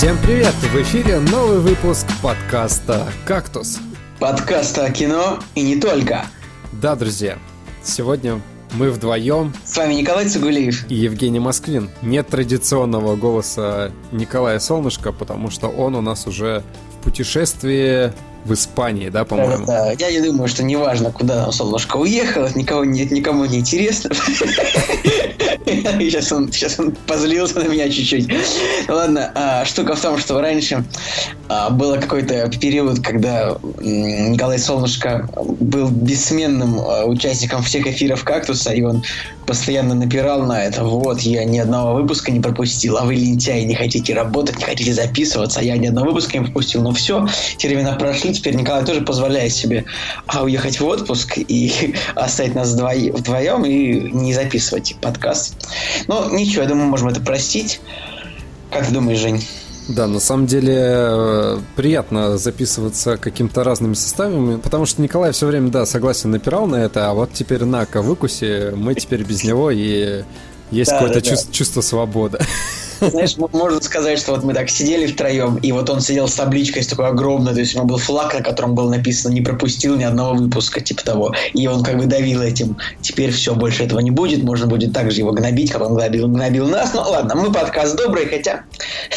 [0.00, 0.54] Всем привет!
[0.54, 3.80] В эфире новый выпуск подкаста «Кактус».
[4.18, 6.24] Подкаста о кино и не только.
[6.72, 7.36] Да, друзья,
[7.84, 8.40] сегодня
[8.72, 9.52] мы вдвоем.
[9.62, 10.90] С вами Николай Цугулиев.
[10.90, 11.90] И Евгений Москвин.
[12.00, 16.62] Нет традиционного голоса Николая Солнышко, потому что он у нас уже
[16.98, 18.14] в путешествии
[18.46, 19.66] в Испании, да, по-моему?
[19.66, 23.58] Да, да, я не думаю, что неважно, куда нам солнышко уехало, никого, нет, никому не
[23.58, 24.10] интересно.
[25.66, 28.28] Сейчас он, сейчас он позлился на меня чуть-чуть.
[28.88, 30.84] Ладно, а, штука в том, что раньше
[31.48, 35.28] а, было какой-то период, когда Николай Солнышко
[35.60, 39.02] был бессменным а, участником всех эфиров «Кактуса», и он
[39.46, 40.84] постоянно напирал на это.
[40.84, 44.94] Вот, я ни одного выпуска не пропустил, а вы, лентяи, не хотите работать, не хотите
[44.94, 46.82] записываться, я ни одного выпуска не пропустил.
[46.82, 47.68] Но все, те
[47.98, 49.84] прошли, теперь Николай тоже позволяет себе
[50.26, 55.49] а, уехать в отпуск и оставить нас вдвоем и не записывать подкаст.
[56.08, 57.80] Но ничего, я думаю, мы можем это простить.
[58.70, 59.44] Как ты думаешь, Жень?
[59.88, 65.70] Да, на самом деле э, приятно записываться каким-то разными составами, потому что Николай все время,
[65.70, 70.22] да, согласен, напирал на это, а вот теперь на-ка, выкуси, мы теперь без него, и
[70.70, 71.56] есть да, какое-то да, чувство, да.
[71.56, 72.38] чувство свободы.
[73.00, 76.82] Знаешь, можно сказать, что вот мы так сидели втроем, и вот он сидел с табличкой
[76.82, 79.96] с такой огромной, то есть у него был флаг, на котором было написано «Не пропустил
[79.96, 81.34] ни одного выпуска», типа того.
[81.54, 82.76] И он как бы давил этим.
[83.00, 86.68] Теперь все, больше этого не будет, можно будет также его гнобить, как он гнобил, гнобил
[86.68, 86.92] нас.
[86.94, 88.64] Ну ладно, мы подкаст добрый, хотя...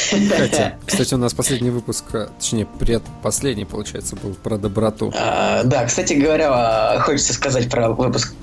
[0.10, 5.14] Хотя, кстати, у нас последний выпуск, а, точнее, предпоследний, получается, был про доброту.
[5.16, 8.34] А, да, кстати говоря, хочется сказать про выпуск,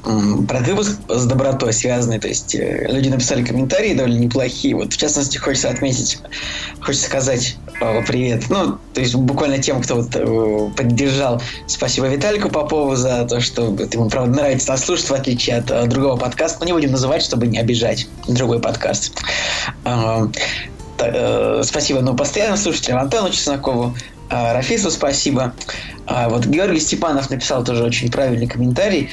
[0.48, 4.97] про выпуск с добротой связанный, то есть э, люди написали комментарии довольно неплохие, вот в
[4.97, 6.19] частности частности, хочется отметить,
[6.81, 8.45] хочется сказать э, привет.
[8.48, 11.41] Ну, то есть буквально тем, кто вот э, поддержал.
[11.67, 15.87] Спасибо Виталику Попову за то, что ему, правда, нравится нас слушать, в отличие от э,
[15.87, 16.61] другого подкаста.
[16.61, 19.12] Но не будем называть, чтобы не обижать другой подкаст.
[21.62, 23.94] Спасибо, ну, постоянным слушателям Антону Чеснокову,
[24.28, 25.54] Рафису спасибо.
[26.06, 29.09] Вот Георгий Степанов написал тоже очень правильный комментарий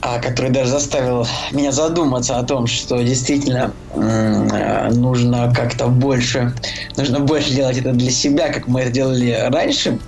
[0.00, 6.54] который даже заставил меня задуматься о том, что действительно э, нужно как-то больше,
[6.96, 9.98] нужно больше делать это для себя, как мы это делали раньше.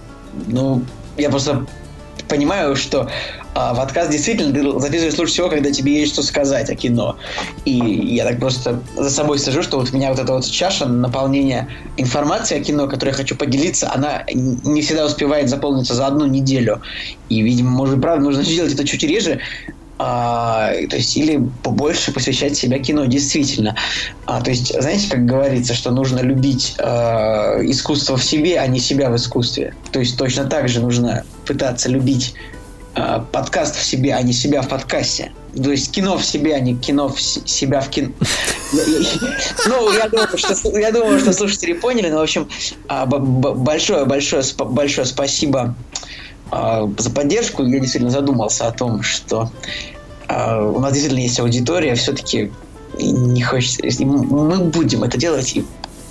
[0.46, 0.82] Ну,
[1.16, 1.66] я просто
[2.28, 3.08] понимаю, что
[3.54, 7.16] а, подкаст действительно ты записываешь лучше всего, когда тебе есть что сказать о кино.
[7.64, 10.86] И я так просто за собой сажу, что вот у меня вот эта вот чаша
[10.86, 16.26] наполнения информации о кино, которой я хочу поделиться, она не всегда успевает заполниться за одну
[16.26, 16.82] неделю.
[17.28, 19.40] И, видимо, может, правда, нужно сделать это чуть реже,
[19.98, 23.74] а, то есть или побольше посвящать себя кино, действительно.
[24.26, 28.78] А, то есть, знаете, как говорится, что нужно любить а, искусство в себе, а не
[28.78, 29.74] себя в искусстве.
[29.90, 32.34] То есть точно так же нужно пытаться любить
[32.94, 35.32] а, подкаст в себе, а не себя в подкасте.
[35.56, 38.12] То есть кино в себе, а не кино в себя в кино.
[38.70, 42.48] Ну, я думаю, что, я думаю, что слушатели поняли, но, в общем,
[42.86, 44.44] а, большое, большое,
[45.06, 45.74] спасибо
[46.50, 47.64] за поддержку.
[47.64, 49.50] Я действительно задумался о том, что
[50.28, 52.50] а, у нас действительно есть аудитория, все-таки
[52.98, 53.82] не хочется...
[54.04, 55.64] Мы будем это делать и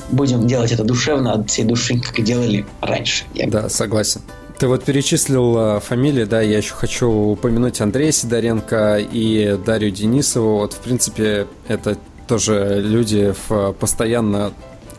[0.10, 3.26] будем делать это душевно, от всей души, как и делали раньше.
[3.48, 4.22] Да, согласен.
[4.58, 10.58] Ты вот перечислил а, фамилии, да, я еще хочу упомянуть Андрея Сидоренко и Дарью Денисову.
[10.58, 11.98] Вот, в принципе, это
[12.28, 14.52] тоже люди в, постоянно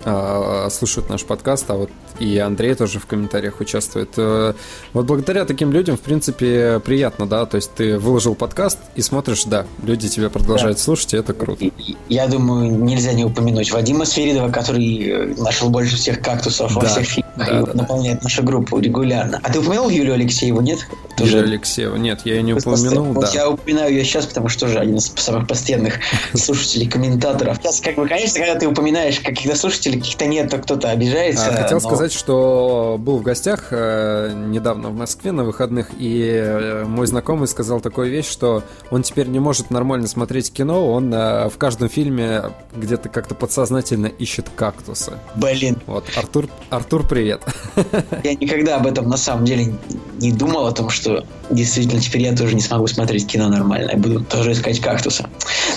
[0.04, 4.10] э, слушают наш подкаст, а вот и Андрей тоже в комментариях участвует.
[4.16, 4.54] Э,
[4.92, 9.44] вот благодаря таким людям, в принципе, приятно, да, то есть ты выложил подкаст и смотришь,
[9.44, 10.82] да, люди тебя продолжают да.
[10.82, 11.64] слушать, и это круто.
[12.08, 16.80] Я думаю, нельзя не упомянуть Вадима Сверидова, который э, нашел больше всех кактусов да.
[16.80, 18.24] во всех фильмах да, да, наполняет да.
[18.24, 19.40] нашу группу регулярно.
[19.42, 20.80] А ты упомянул Юлию Алексееву, нет?
[21.16, 21.36] Тоже...
[21.36, 23.30] Юлию Алексееву, нет, я ее не упомянул, да.
[23.32, 25.94] Я упоминаю ее сейчас, потому что тоже один из самых постоянных
[26.34, 27.58] слушателей, комментаторов.
[27.58, 31.46] Сейчас, как бы, конечно, когда ты упоминаешь каких-то слушателей, каких-то нет, то кто-то обижается.
[31.48, 31.80] А, хотел но...
[31.80, 37.06] сказать, сказать, что был в гостях э, недавно в Москве на выходных, и э, мой
[37.06, 41.58] знакомый сказал такую вещь, что он теперь не может нормально смотреть кино, он э, в
[41.58, 45.12] каждом фильме где-то как-то подсознательно ищет кактусы.
[45.36, 45.76] Блин.
[45.86, 47.27] Вот, Артур, Артур, привет.
[48.24, 49.74] Я никогда об этом на самом деле
[50.18, 53.96] не думал, о том, что действительно теперь я тоже не смогу смотреть кино нормально, я
[53.96, 55.24] буду тоже искать кактусы.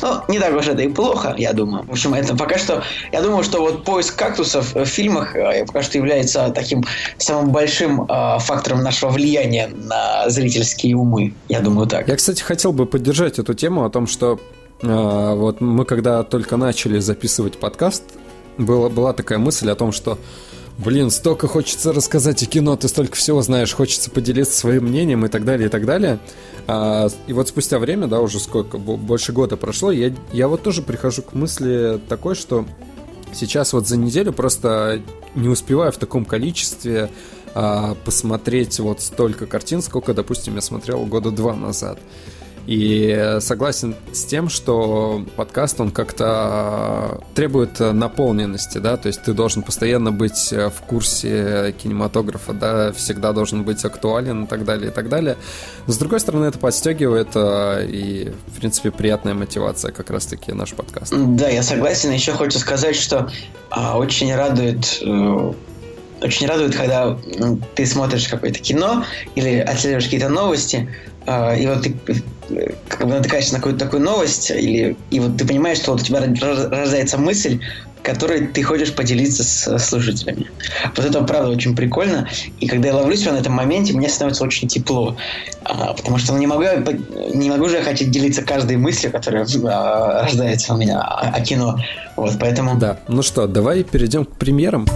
[0.01, 1.83] Ну, не так уж это и плохо, я думаю.
[1.85, 5.35] В общем, это пока что, я думаю, что вот поиск кактусов в фильмах
[5.67, 6.83] пока что является является таким
[7.17, 11.33] самым большим э, фактором нашего влияния на зрительские умы.
[11.49, 12.07] Я думаю так.
[12.07, 14.39] Я, кстати, хотел бы поддержать эту тему о том, что
[14.81, 18.03] э, вот мы когда только начали записывать подкаст,
[18.57, 20.17] была, была такая мысль о том, что
[20.77, 25.29] Блин, столько хочется рассказать о кино, ты столько всего знаешь, хочется поделиться своим мнением и
[25.29, 26.19] так далее, и так далее.
[26.67, 30.81] А, и вот спустя время, да, уже сколько, больше года прошло, я, я вот тоже
[30.81, 32.65] прихожу к мысли такой, что
[33.33, 35.01] сейчас вот за неделю просто
[35.35, 37.09] не успеваю в таком количестве
[37.53, 41.99] а, посмотреть вот столько картин, сколько, допустим, я смотрел года два назад.
[42.67, 49.63] И согласен с тем, что подкаст, он как-то требует наполненности, да, то есть ты должен
[49.63, 55.09] постоянно быть в курсе кинематографа, да, всегда должен быть актуален и так далее, и так
[55.09, 55.37] далее.
[55.87, 61.13] Но, с другой стороны, это подстегивает и, в принципе, приятная мотивация как раз-таки наш подкаст.
[61.15, 62.11] Да, я согласен.
[62.11, 63.29] Еще хочу сказать, что
[63.69, 65.53] а, очень радует э,
[66.21, 67.17] очень радует, когда
[67.75, 69.05] ты смотришь какое-то кино
[69.35, 70.89] или отслеживаешь какие-то новости,
[71.27, 71.95] и вот ты
[72.87, 76.03] как бы натыкаешься на какую-то такую новость, или, и вот ты понимаешь, что вот у
[76.03, 77.59] тебя рождается мысль,
[78.03, 80.49] которой ты хочешь поделиться с слушателями.
[80.95, 82.27] Вот это, правда, очень прикольно.
[82.59, 85.15] И когда я ловлю себя на этом моменте, мне становится очень тепло.
[85.63, 86.63] А, потому что ну, не, могу,
[87.33, 91.41] не могу же я хотеть делиться каждой мыслью, которая а, рождается у меня о, о
[91.41, 91.77] кино.
[92.15, 92.75] Вот, поэтому...
[92.77, 94.87] Да, ну что, давай перейдем к премьерам.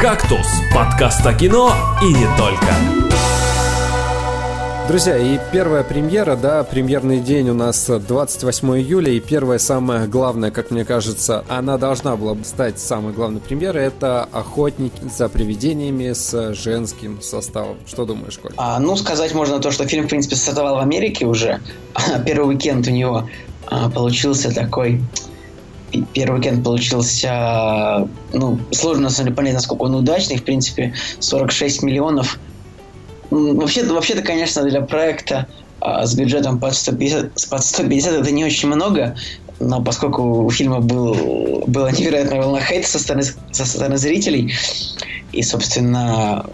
[0.00, 1.72] «Кактус»– подкаст о кино
[2.02, 3.31] и не только.
[4.88, 10.50] Друзья, и первая премьера, да, премьерный день у нас 28 июля, и первая самая главная,
[10.50, 16.12] как мне кажется, она должна была бы стать самой главной премьерой, это «Охотники за привидениями»
[16.12, 17.76] с женским составом.
[17.86, 18.52] Что думаешь, Коль?
[18.56, 21.60] А, ну, сказать можно то, что фильм, в принципе, стартовал в Америке уже.
[22.26, 23.28] Первый уикенд у него
[23.68, 25.00] а, получился такой
[26.14, 30.38] первый уикенд получился, ну, сложно на самом деле понять, насколько он удачный.
[30.38, 32.38] В принципе, 46 миллионов.
[33.32, 35.46] Вообще-то, вообще-то конечно, для проекта
[35.80, 39.16] а, с бюджетом под 150, под 150 это не очень много,
[39.58, 44.52] но поскольку у фильма был, была невероятная волна хейта со стороны, со стороны зрителей,
[45.32, 46.44] и, собственно,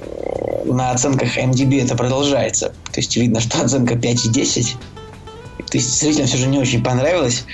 [0.67, 2.69] на оценках MDB это продолжается.
[2.93, 4.77] То есть видно, что оценка 5,10.
[5.69, 7.45] То есть зрителям все же не очень понравилось.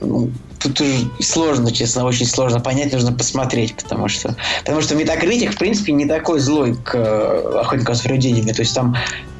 [0.00, 0.30] Ну,
[0.60, 5.58] тут уже сложно, честно, очень сложно понять, нужно посмотреть, потому что, потому что Метакритик, в
[5.58, 8.94] принципе, не такой злой к э, охотнику с привидениями, то есть там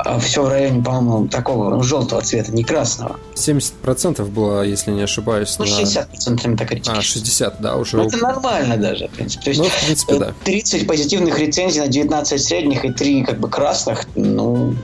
[0.05, 3.19] э, все в районе, по-моему, такого ну, желтого цвета, не красного.
[3.34, 5.56] 70% было, если не ошибаюсь.
[5.58, 6.50] Ну, 60% на...
[6.50, 6.93] Метакритике.
[6.96, 7.99] А, 60, да, уже.
[7.99, 9.44] Ну, это нормально даже, в принципе.
[9.44, 10.34] То есть, ну, в принципе, да.
[10.44, 14.75] 30 позитивных рецензий на 19 средних и 3 как бы красных, ну,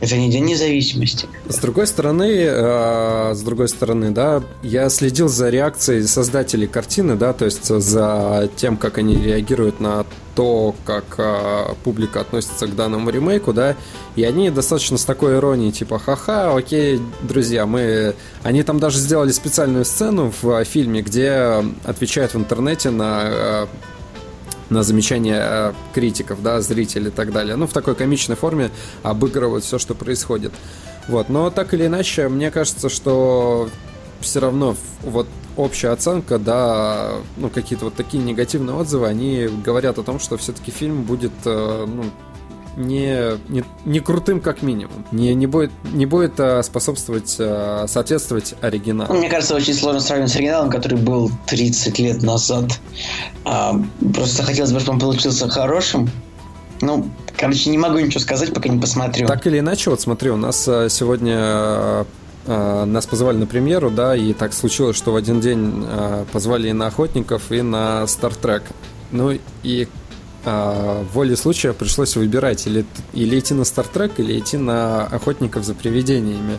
[0.00, 1.26] это не День независимости.
[1.48, 7.32] С другой стороны, э, с другой стороны, да, я следил за реакцией создателей картины, да,
[7.32, 10.06] то есть за тем, как они реагируют на
[10.36, 13.74] то, как э, публика относится к данному ремейку, да,
[14.14, 18.14] и они достаточно с такой иронией, типа, ха-ха, окей, друзья, мы...
[18.44, 23.66] Они там даже сделали специальную сцену в фильме, где отвечают в интернете на э,
[24.70, 27.56] на замечания э, критиков, да, зрителей и так далее.
[27.56, 28.70] Ну, в такой комичной форме
[29.02, 30.52] обыгрывают все, что происходит.
[31.08, 33.70] Вот, но так или иначе, мне кажется, что
[34.20, 35.26] все равно вот
[35.56, 40.70] общая оценка, да, ну, какие-то вот такие негативные отзывы, они говорят о том, что все-таки
[40.70, 42.04] фильм будет, э, ну,
[42.78, 45.04] не, не, не крутым как минимум.
[45.10, 49.12] Не, не будет, не будет а, способствовать, а, соответствовать оригиналу.
[49.14, 52.78] Мне кажется, очень сложно сравнивать с оригиналом, который был 30 лет назад.
[53.44, 53.74] А,
[54.14, 56.08] просто хотелось бы, чтобы он получился хорошим.
[56.80, 59.26] Ну, короче, не могу ничего сказать, пока не посмотрю.
[59.26, 62.06] Так или иначе, вот смотри, у нас сегодня
[62.46, 65.84] нас позвали на премьеру, да, и так случилось, что в один день
[66.32, 68.62] позвали и на охотников, и на Star
[69.10, 69.88] Ну и
[70.44, 75.74] а, воле случая пришлось выбирать или, или идти на Стартрек, или идти на Охотников за
[75.74, 76.58] привидениями.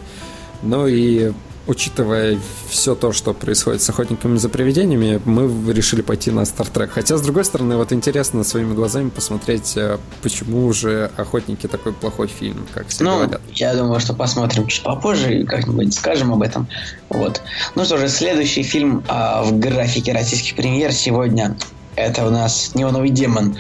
[0.62, 1.32] Ну и
[1.70, 6.92] учитывая все то, что происходит с охотниками за привидениями, мы решили пойти на Стартрек.
[6.92, 12.28] Хотя, с другой стороны, вот интересно своими глазами посмотреть, э, почему же охотники такой плохой
[12.28, 13.42] фильм, как все ну, говорят.
[13.54, 16.68] Я думаю, что посмотрим чуть попозже и как-нибудь скажем об этом.
[17.10, 17.44] Вот.
[17.76, 21.56] Ну что же, следующий фильм а, в графике российских премьер сегодня
[22.00, 23.58] это у нас «Неоновый демон».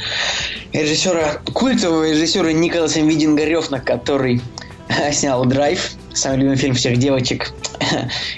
[0.74, 4.42] Режиссера, культового режиссера Николаса Видингаревна, который
[5.12, 7.52] снял «Драйв», самый любимый фильм всех девочек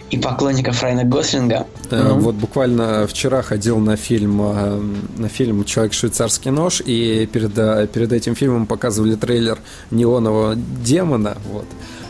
[0.10, 1.68] и поклонников Райана Гослинга.
[1.90, 2.20] Да, ну.
[2.20, 4.82] Вот буквально вчера ходил на фильм, э,
[5.18, 11.38] на фильм «Человек швейцарский нож», и перед, э, перед этим фильмом показывали трейлер «Неонового демона».
[11.52, 11.66] Вот.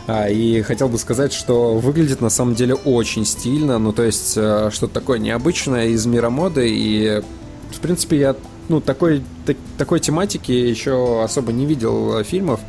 [0.07, 4.33] А, и хотел бы сказать, что выглядит на самом деле очень стильно, ну то есть
[4.35, 7.21] э, что-то такое необычное из мира моды, и
[7.75, 8.35] в принципе, я
[8.69, 12.59] ну, такой, так, такой тематики еще особо не видел э, фильмов.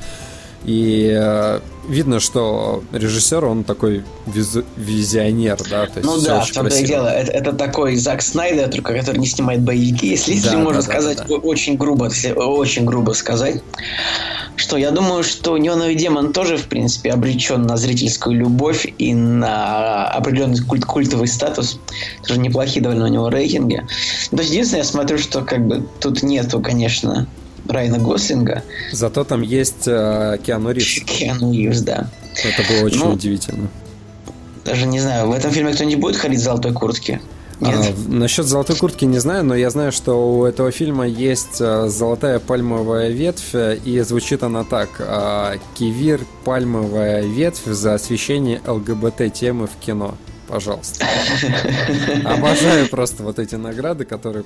[0.64, 4.56] И э, видно, что режиссер, он такой виз...
[4.76, 8.68] визионер, да, то есть Ну да, в том-то и дело, это, это такой Зак Снайдер,
[8.68, 11.34] только который не снимает боевики, если, да, если можно да, сказать, да, да.
[11.34, 13.62] очень грубо, если очень грубо сказать.
[14.54, 20.06] Что я думаю, что Неоновый демон тоже, в принципе, обречен на зрительскую любовь и на
[20.08, 21.80] определенный культ, культовый статус.
[22.26, 23.82] Тоже неплохие довольно у него рейтинги.
[24.30, 27.26] То есть единственное, я смотрю, что как бы тут нету, конечно,
[27.68, 28.62] Райана Гослинга.
[28.92, 31.04] Зато там есть э, Киану Ривз.
[31.04, 32.08] Киану Ривз, да.
[32.42, 33.68] Это было очень ну, удивительно.
[34.64, 37.20] Даже не знаю, в этом фильме кто-нибудь будет ходить в золотой куртке?
[37.60, 37.74] Нет?
[37.74, 41.88] А, насчет золотой куртки не знаю, но я знаю, что у этого фильма есть э,
[41.88, 43.54] золотая пальмовая ветвь,
[43.84, 44.88] и звучит она так.
[44.98, 50.16] А, Кивир пальмовая ветвь за освещение ЛГБТ темы в кино
[50.48, 51.06] пожалуйста.
[52.24, 54.44] Обожаю просто вот эти награды, которые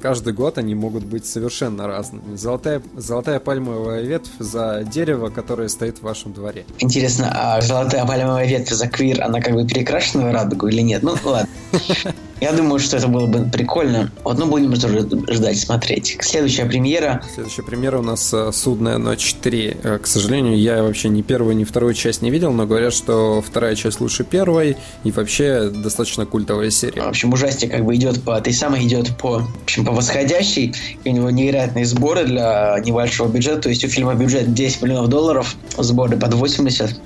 [0.00, 2.36] каждый год они могут быть совершенно разными.
[2.36, 6.64] Золотая, золотая пальмовая ветвь за дерево, которое стоит в вашем дворе.
[6.78, 11.02] Интересно, а золотая пальмовая ветвь за квир, она как бы перекрашена в радугу или нет?
[11.02, 11.48] Ну, ладно.
[12.40, 14.10] Я думаю, что это было бы прикольно.
[14.22, 16.18] Вот, ну, будем тоже ждать, смотреть.
[16.20, 17.22] Следующая премьера.
[17.34, 19.80] Следующая премьера у нас э, «Судная ночь 3».
[19.82, 23.42] Э, к сожалению, я вообще ни первую, ни вторую часть не видел, но говорят, что
[23.42, 27.02] вторая часть лучше первой, и вообще достаточно культовая серия.
[27.02, 28.40] В общем, ужастик как бы идет по...
[28.40, 33.28] Ты сам идет по, в общем, по восходящей, и у него невероятные сборы для небольшого
[33.28, 37.00] бюджета, то есть у фильма бюджет 10 миллионов долларов, сборы под 80,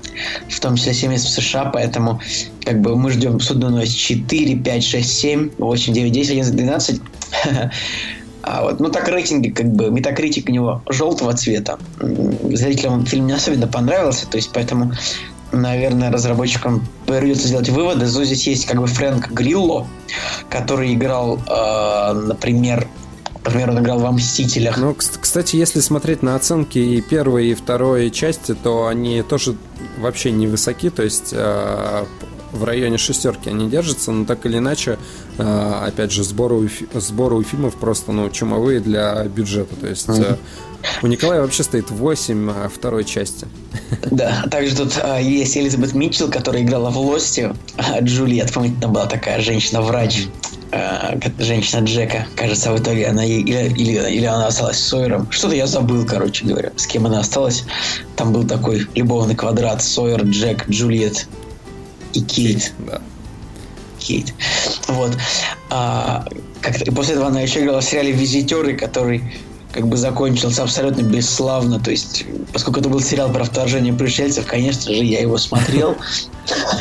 [0.49, 2.21] в том числе 70 в США, поэтому
[2.63, 3.39] как бы мы ждем
[3.71, 7.01] ночь 4, 5, 6, 7, 8, 9, 10, 11, 12.
[8.45, 11.79] А вот, ну так рейтинги, как бы, метакритик у него желтого цвета.
[11.99, 14.91] Зрителям фильм не особенно понравился, то есть поэтому,
[15.53, 18.05] наверное, разработчикам придется сделать выводы.
[18.05, 19.87] Здесь есть как бы Фрэнк Грилло,
[20.49, 22.87] который играл, э, например,
[23.45, 24.77] Например, он играл во «Мстителях».
[24.77, 29.57] Ну, кстати, если смотреть на оценки и первой, и второй части, то они тоже
[29.97, 30.89] вообще невысоки.
[30.89, 32.05] То есть э,
[32.53, 34.97] в районе шестерки они держатся, но так или иначе,
[35.37, 39.75] э, опять же, сборы сборы у фильмов просто, ну, чумовые для бюджета.
[39.75, 40.37] То есть mm-hmm.
[41.01, 43.47] у Николая вообще стоит 8 а, второй части.
[44.11, 47.55] Да, также тут а, есть Элизабет Митчелл, которая играла в Лосте.
[47.77, 50.27] А, Джульет, помните, там была такая женщина-врач
[51.37, 55.27] женщина Джека, кажется, в итоге она или, или, или она осталась с Сойером.
[55.29, 57.63] Что-то я забыл, короче говоря, с кем она осталась.
[58.15, 61.27] Там был такой любовный квадрат Сойер, Джек, Джульет
[62.13, 62.73] и Кейт.
[62.79, 63.01] Да.
[63.99, 64.33] Кейт.
[64.87, 65.17] Вот.
[65.69, 66.25] А,
[66.61, 69.23] как и после этого она еще играла в сериале «Визитеры», который
[69.73, 71.79] как бы закончился абсолютно бесславно.
[71.79, 75.97] То есть, поскольку это был сериал про вторжение пришельцев, конечно же, я его смотрел.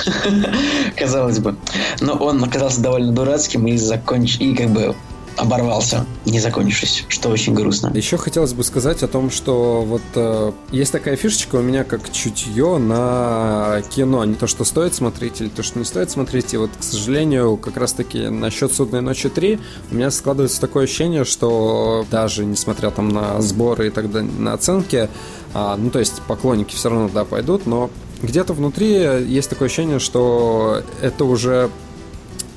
[0.97, 1.57] Казалось бы.
[2.01, 4.37] Но он оказался довольно дурацким и законч...
[4.41, 4.95] и как бы
[5.37, 7.91] оборвался, не закончившись, что очень грустно.
[7.95, 12.11] Еще хотелось бы сказать о том, что вот э, есть такая фишечка у меня, как
[12.13, 14.25] чутье на кино.
[14.25, 16.55] Не то, что стоит смотреть или то, что не стоит смотреть.
[16.55, 19.61] И вот, к сожалению, как раз-таки насчет «Судной ночи 3»
[19.91, 24.55] у меня складывается такое ощущение, что даже несмотря там на сборы и так далее, на
[24.55, 25.09] оценки,
[25.55, 27.91] а, ну, то есть поклонники все равно, да, пойдут, но
[28.23, 28.93] где-то внутри
[29.27, 31.71] есть такое ощущение, что это уже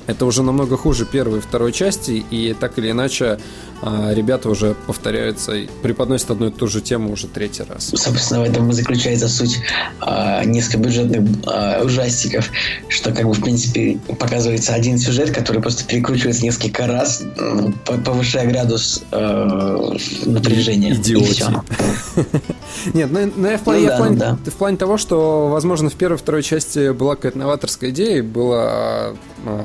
[0.06, 3.38] это уже намного хуже первой и второй части, и так или иначе
[3.82, 7.92] а, ребята уже повторяются и преподносят одну и ту же тему уже третий раз.
[7.94, 9.60] Собственно, в этом и заключается суть
[10.06, 12.50] э, низкобюджетных э, ужастиков,
[12.88, 17.22] что как бы в принципе показывается один сюжет, который просто перекручивается несколько раз,
[18.04, 19.90] повышая градус э,
[20.24, 20.94] напряжения.
[20.94, 21.62] Идиотия.
[22.94, 24.50] Нет, ну, ну я, в плане, ну, да, в, плане, ну, да.
[24.50, 29.16] в плане того, что, возможно, в первой и второй части была какая-то новаторская идея, было,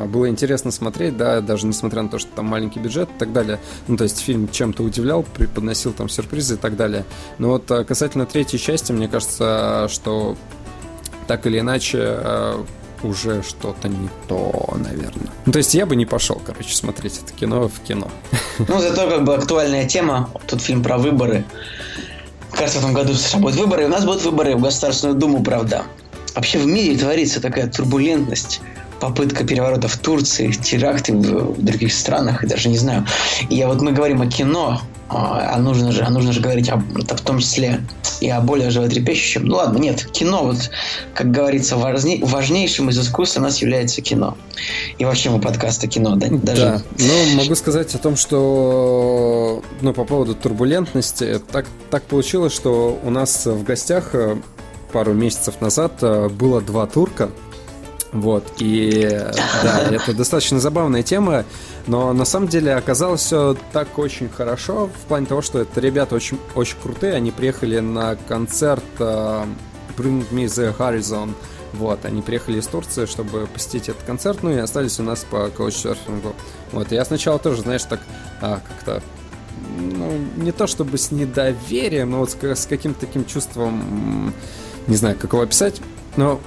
[0.07, 3.59] было интересно смотреть, да, даже несмотря на то, что там маленький бюджет и так далее.
[3.87, 7.05] Ну, то есть фильм чем-то удивлял, преподносил там сюрпризы и так далее.
[7.37, 10.35] Но вот а, касательно третьей части, мне кажется, что
[11.27, 12.65] так или иначе а,
[13.03, 15.29] уже что-то не то, наверное.
[15.45, 18.07] Ну, то есть я бы не пошел, короче, смотреть это кино в кино.
[18.59, 20.29] Ну, зато как бы актуальная тема.
[20.47, 21.45] Тут фильм про выборы.
[22.51, 25.83] Кажется, в этом году будут выборы, и у нас будут выборы в Государственную Думу, правда.
[26.35, 28.61] Вообще в мире творится такая турбулентность
[29.01, 33.05] попытка переворота в Турции, теракты в, других странах, даже не знаю.
[33.49, 34.79] И я вот мы говорим о кино,
[35.09, 37.81] а, а нужно же, а нужно же говорить об, в том числе
[38.21, 39.45] и о более животрепещущем.
[39.45, 40.69] Ну ладно, нет, кино, вот,
[41.15, 44.37] как говорится, важней, важнейшим из искусств у нас является кино.
[44.99, 46.27] И вообще мы подкаст о кино, да?
[46.29, 46.61] Даже...
[46.61, 52.99] Да, ну могу сказать о том, что ну, по поводу турбулентности, так, так получилось, что
[53.03, 54.37] у нас в гостях э,
[54.93, 57.31] пару месяцев назад э, было два турка,
[58.11, 59.09] вот, и
[59.63, 61.45] да, это достаточно забавная тема,
[61.87, 66.15] но на самом деле оказалось все так очень хорошо в плане того, что это ребята
[66.15, 69.45] очень, очень крутые, они приехали на концерт э,
[69.97, 71.33] Bring Me The Horizon.
[71.73, 75.49] Вот, они приехали из Турции, чтобы посетить этот концерт, ну и остались у нас по
[75.49, 76.35] каучсерфингу.
[76.73, 78.01] Вот, я сначала тоже, знаешь, так
[78.41, 79.01] а, как-то
[79.79, 84.33] ну, не то чтобы с недоверием, но вот с, с каким-то таким чувством,
[84.87, 85.81] не знаю, как его описать,
[86.17, 86.41] но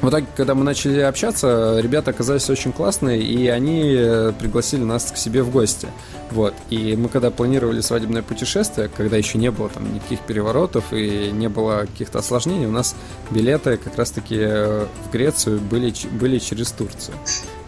[0.00, 5.12] в итоге, когда мы начали общаться, ребята оказались очень классные, и они э, пригласили нас
[5.12, 5.88] к себе в гости.
[6.30, 6.54] Вот.
[6.70, 11.48] И мы когда планировали свадебное путешествие, когда еще не было там никаких переворотов и не
[11.48, 12.94] было каких-то осложнений, у нас
[13.30, 17.16] билеты как раз-таки э, в Грецию были, были через Турцию.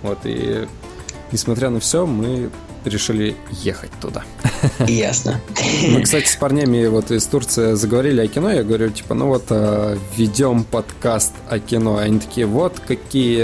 [0.03, 0.19] Вот.
[0.25, 0.67] И
[1.33, 2.51] несмотря на все, мы
[2.85, 4.23] решили ехать туда.
[4.87, 5.41] Ясно.
[5.89, 8.51] Мы, кстати, с парнями вот из Турции заговорили о кино.
[8.51, 11.97] Я говорю, типа, ну вот, э, ведем подкаст о кино.
[11.97, 13.43] Они такие, вот какие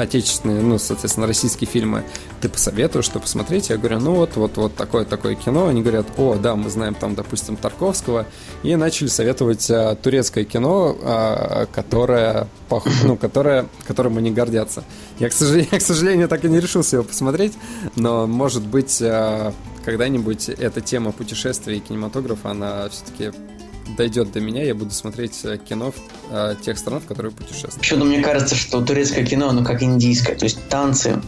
[0.00, 2.04] отечественные, ну, соответственно, российские фильмы
[2.42, 3.70] ты посоветуешь, что посмотреть?
[3.70, 5.68] Я говорю, ну вот, вот, вот такое-такое кино.
[5.68, 8.26] Они говорят, о, да, мы знаем там, допустим, Тарковского.
[8.64, 12.48] И начали советовать а, турецкое кино, а, которое,
[13.04, 14.82] ну, которое, которым они гордятся.
[15.20, 17.52] Я, к сожалению, я, к сожалению, так и не решился его посмотреть,
[17.94, 23.30] но, может быть, а, когда-нибудь эта тема путешествия и кинематографа, она все-таки
[23.96, 25.92] дойдет до меня, я буду смотреть э, кино
[26.30, 27.80] в тех стран, в которые путешествую.
[27.80, 31.20] Почему-то мне кажется, что турецкое кино, оно как индийское, то есть танцы,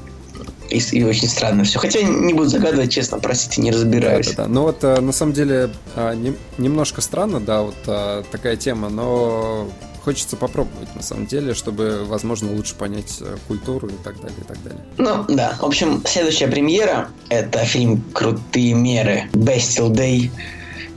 [0.71, 1.79] и, и очень странно все.
[1.79, 4.29] Хотя не буду загадывать, честно, простите, не разбираюсь.
[4.29, 4.49] Да, да, да.
[4.49, 8.89] Ну вот э, на самом деле а, не, немножко странно, да, вот а, такая тема,
[8.89, 9.69] но
[10.05, 14.45] хочется попробовать на самом деле, чтобы, возможно, лучше понять э, культуру и так далее, и
[14.45, 14.81] так далее.
[14.99, 15.57] Ну, да.
[15.59, 20.31] В общем, следующая премьера– это фильм «Крутые меры» Bastille Day.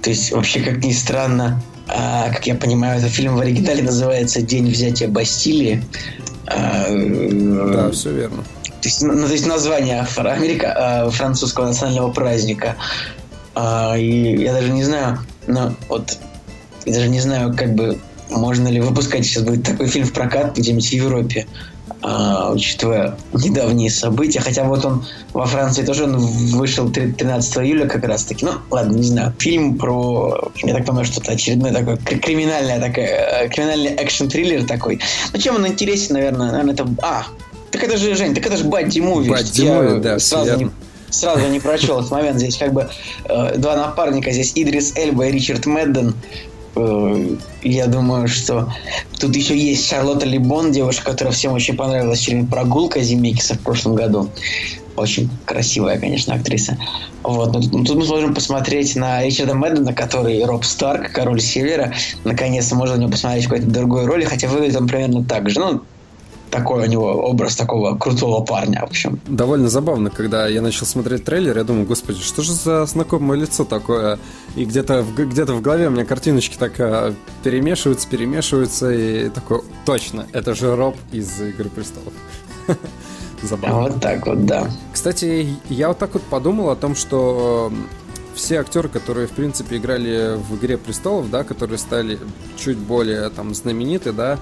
[0.01, 4.41] То есть, вообще, как ни странно, а, как я понимаю, этот фильм в оригинале называется
[4.41, 5.83] «День взятия Бастилии».
[6.45, 8.43] А, да, все верно.
[8.87, 12.77] То есть, ну, то есть название Америка, э, французского национального праздника.
[13.53, 16.17] А, и я даже не знаю, но вот
[16.85, 20.55] я даже не знаю, как бы можно ли выпускать сейчас будет такой фильм в прокат
[20.55, 21.47] где-нибудь в Европе,
[22.01, 24.39] а, учитывая недавние события.
[24.39, 28.45] Хотя вот он во Франции тоже он вышел 13 июля как раз таки.
[28.45, 29.33] Ну, ладно, не знаю.
[29.37, 35.01] Фильм про, я так понимаю, что-то очередной такой криминальный, такая, э, криминальный экшн-триллер такой.
[35.33, 36.51] Ну, чем он интересен, наверное?
[36.51, 36.87] Наверное, это...
[37.01, 37.25] А,
[37.77, 39.29] так это же, Жень, так это же Бадди Муви.
[39.29, 40.69] Бадди Муви, да, сразу не,
[41.09, 42.39] сразу не прочел этот момент.
[42.39, 42.89] Здесь как бы
[43.25, 44.31] э, два напарника.
[44.31, 46.15] Здесь Идрис Эльба и Ричард Медден.
[46.75, 48.73] Э, я думаю, что
[49.19, 53.93] тут еще есть Шарлотта Либон, девушка, которая всем очень понравилась фильм «Прогулка» Зимикиса в прошлом
[53.93, 54.29] году.
[54.95, 56.79] Очень красивая, конечно, актриса.
[57.21, 57.53] Вот.
[57.53, 61.93] Но тут, тут мы сможем посмотреть на Ричарда Мэддена, который Роб Старк, король Севера.
[62.23, 65.59] Наконец-то можно на него посмотреть в какой-то другой роли, хотя выглядит он примерно так же.
[65.59, 65.83] Ну,
[66.49, 69.19] такой у него образ такого крутого парня, в общем.
[69.27, 73.63] Довольно забавно, когда я начал смотреть трейлер, я думаю, господи, что же за знакомое лицо
[73.65, 74.19] такое?
[74.55, 79.61] И где-то в, где-то в голове у меня картиночки так а, перемешиваются, перемешиваются, и такой,
[79.85, 82.13] точно, это же Роб из «Игры престолов».
[83.41, 83.89] Забавно.
[83.89, 84.67] Вот так вот, да.
[84.91, 87.71] Кстати, я вот так вот подумал о том, что
[88.37, 92.19] все актеры, которые, в принципе, играли в «Игре престолов», да, которые стали
[92.57, 94.39] чуть более там знамениты, да,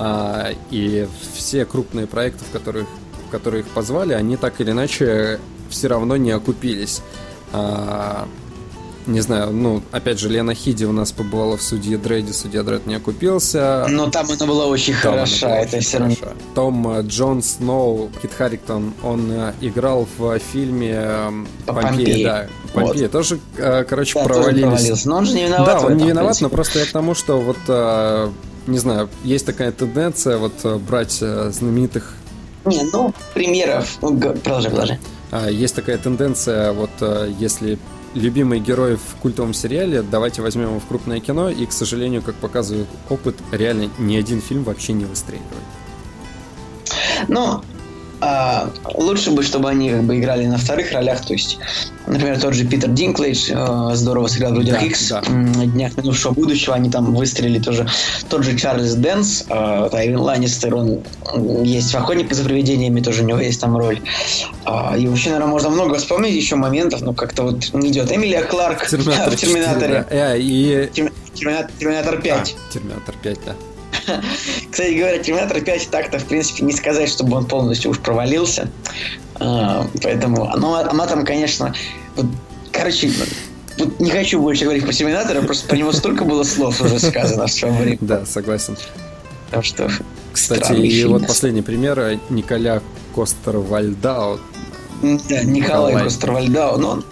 [0.00, 2.86] а, и все крупные проекты, в которых,
[3.26, 7.02] в которые их позвали, они так или иначе все равно не окупились.
[7.52, 8.28] А,
[9.08, 12.86] не знаю, ну, опять же, Лена Хиди у нас побывала в судье Дрейде, судья Дрейд
[12.86, 13.86] не окупился.
[13.88, 16.16] Но там она была очень там хороша, была это очень все равно.
[16.54, 23.02] Том э, Джон Сноу, Кит Харриктон, он э, играл в фильме эм, Помпеи, да, Помпеи,
[23.02, 23.10] вот.
[23.10, 24.60] тоже, э, короче, да, провалились.
[24.60, 25.08] Тоже провалился.
[25.08, 27.40] Но он же не виноват Да, он не виноват, но просто я к тому, что
[27.40, 27.56] вот,
[28.68, 32.14] не знаю, есть такая тенденция вот брать знаменитых
[32.64, 33.98] не, ну, примеров.
[34.02, 35.00] Ну, продолжай, продолжай.
[35.30, 36.90] А, есть такая тенденция, вот
[37.38, 37.78] если
[38.14, 42.34] любимый герой в культовом сериале, давайте возьмем его в крупное кино, и, к сожалению, как
[42.36, 45.46] показывает опыт, реально ни один фильм вообще не выстреливает.
[47.28, 47.62] Ну,
[48.20, 51.58] а, лучше бы, чтобы они как бы играли на вторых ролях, то есть,
[52.06, 55.22] например, тот же Питер Динклейдж э, здорово сыграл в «Людях да, Икс», да.
[55.22, 57.86] «Днях минувшего будущего», они там выстрелили тоже.
[58.28, 61.02] Тот же Чарльз Дэнс, э, Тайвин Ланнистер, он
[61.62, 64.00] есть в «Охотнике за привидениями», тоже у него есть там роль.
[64.66, 68.10] Э, и вообще, наверное, можно много вспомнить еще моментов, но как-то вот не идет.
[68.10, 70.04] Эмилия Кларк Терминатор в «Терминаторе».
[70.04, 70.34] 4, да.
[70.34, 70.90] э, и...
[71.34, 72.56] Терминатор, Терминатор 5.
[72.56, 73.54] А, Терминатор 5, да.
[74.70, 78.70] Кстати говоря, Терминатор 5 так-то, в принципе, не сказать, чтобы он полностью уж провалился.
[79.40, 81.74] А, поэтому, ну, она там, конечно,
[82.16, 82.26] вот,
[82.72, 83.10] короче,
[83.78, 87.46] вот не хочу больше говорить про Терминатора, просто про него столько было слов уже сказано
[87.46, 87.98] в своем времени.
[88.00, 88.76] Да, согласен.
[89.50, 89.90] Так что,
[90.32, 92.82] Кстати, и вот последний пример Николя
[93.14, 94.38] Костер-Вальдао.
[95.02, 95.08] Да,
[95.42, 96.04] Николай, Николай.
[96.04, 97.04] Костер-Вальдао, но он,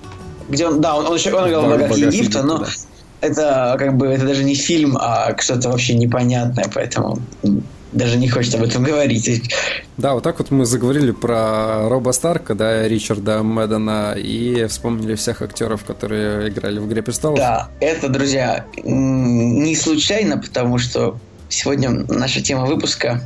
[0.49, 2.67] где он, да, он, он еще он играл в «Богах Египта», но
[3.21, 7.19] это как бы это даже не фильм, а что-то вообще непонятное, поэтому
[7.93, 9.51] даже не хочет об этом говорить.
[9.97, 15.41] Да, вот так вот мы заговорили про Роба Старка, да, Ричарда Мэддена, и вспомнили всех
[15.41, 17.39] актеров, которые играли в «Игре престолов».
[17.39, 23.23] Да, это, друзья, не случайно, потому что сегодня наша тема выпуска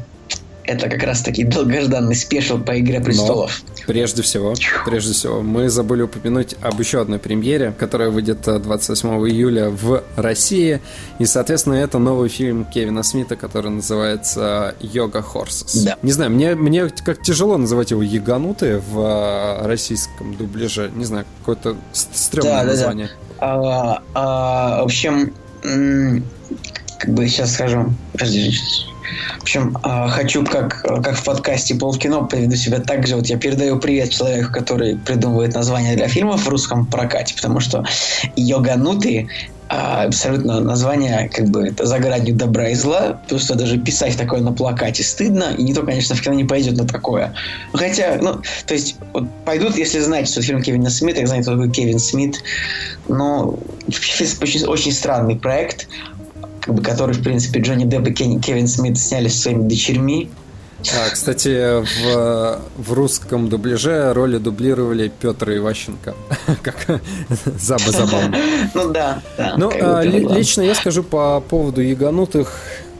[0.70, 3.62] это как раз таки долгожданный спешл по Игре престолов.
[3.66, 4.54] Но прежде всего,
[4.86, 10.04] прежде всего, мы забыли упомянуть об еще одной премьере, которая выйдет 28 э, июля в
[10.16, 10.80] России.
[11.18, 15.82] И, соответственно, это новый фильм Кевина Смита, который называется Йога Хорсес.
[15.82, 15.96] Да.
[16.02, 20.90] Не знаю, мне, мне как тяжело называть его Яганутые в э, российском дубляже.
[20.94, 23.06] Не знаю, какое-то стрёмное да, название.
[23.06, 23.40] Да, да.
[23.40, 27.92] А, а, в общем, как бы сейчас скажу.
[28.12, 28.54] Подожди,
[29.38, 33.16] в общем, а, хочу, как, как в подкасте Полкино, поведу себя так же.
[33.16, 37.84] Вот я передаю привет человеку, который придумывает названия для фильмов в русском прокате, потому что
[38.36, 39.28] йоганутые
[39.72, 44.16] а, абсолютно название как бы это за гранью добра и зла, потому что даже писать
[44.16, 47.34] такое на плакате стыдно, и никто, конечно, в кино не пойдет на такое.
[47.72, 51.52] Хотя, ну, то есть, вот пойдут, если знать, что фильм Кевина Смита, я знаю, кто
[51.52, 52.42] такой Кевин Смит,
[53.06, 55.86] но очень, очень странный проект,
[56.60, 60.30] как бы, который, в принципе, Джонни Депп и Кевин Смит сняли со своими дочерьми.
[60.94, 66.14] А, кстати, в, в русском дубляже роли дублировали Петр Иващенко.
[66.62, 67.00] Как
[67.44, 68.36] заба забавно.
[68.74, 69.54] Ну да, да.
[69.56, 72.52] Ну, а, лично я скажу по поводу яганутых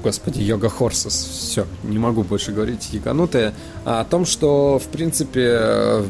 [0.02, 3.52] господи, Йога Хорсес, все, не могу больше говорить яганутые,
[3.84, 6.02] а о том, что, в принципе,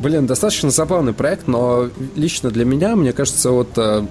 [0.00, 4.04] блин, достаточно забавный проект, но лично для меня, мне кажется, вот э,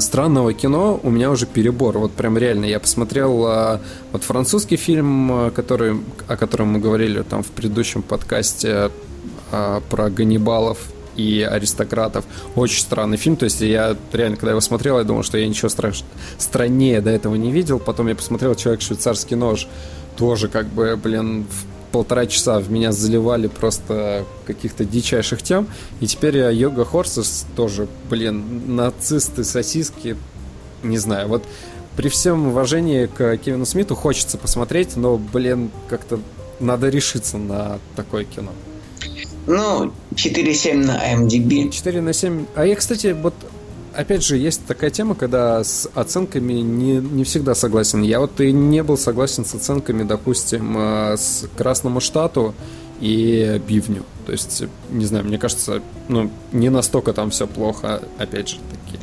[0.00, 1.98] странного кино у меня уже перебор.
[1.98, 2.64] Вот прям реально.
[2.64, 3.80] Я посмотрел а,
[4.12, 8.90] вот французский фильм, а, который, о котором мы говорили там в предыдущем подкасте
[9.50, 10.78] про Ганнибалов
[11.14, 12.24] и аристократов.
[12.54, 13.36] Очень странный фильм.
[13.36, 16.04] То есть я реально, когда его смотрел, я думал, что я ничего страш...
[16.36, 17.78] страннее до этого не видел.
[17.78, 19.68] Потом я посмотрел «Человек швейцарский нож».
[20.16, 21.46] Тоже как бы, блин,
[21.92, 25.68] полтора часа в меня заливали просто каких-то дичайших тем.
[26.00, 30.16] И теперь я Йога Хорсес тоже, блин, нацисты, сосиски,
[30.82, 31.28] не знаю.
[31.28, 31.44] Вот
[31.96, 36.20] при всем уважении к Кевину Смиту хочется посмотреть, но, блин, как-то
[36.60, 38.50] надо решиться на такое кино.
[39.46, 41.70] Ну, 4,7 на MDB.
[41.70, 42.46] 4 на 7.
[42.54, 43.34] А я, кстати, вот
[43.96, 48.02] опять же, есть такая тема, когда с оценками не, не всегда согласен.
[48.02, 52.54] Я вот и не был согласен с оценками, допустим, э, с Красному штату
[53.00, 54.04] и Бивню.
[54.26, 59.00] То есть, не знаю, мне кажется, ну, не настолько там все плохо, опять же, такие.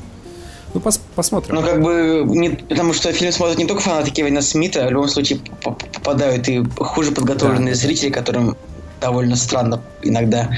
[0.73, 1.55] Ну, пос посмотрим.
[1.55, 5.07] Ну, как бы, не, потому что фильм смотрят не только фанаты Кевина Смита, в любом
[5.07, 7.79] случае попадают и хуже подготовленные да.
[7.79, 8.57] зрители, которым
[8.99, 10.49] довольно странно иногда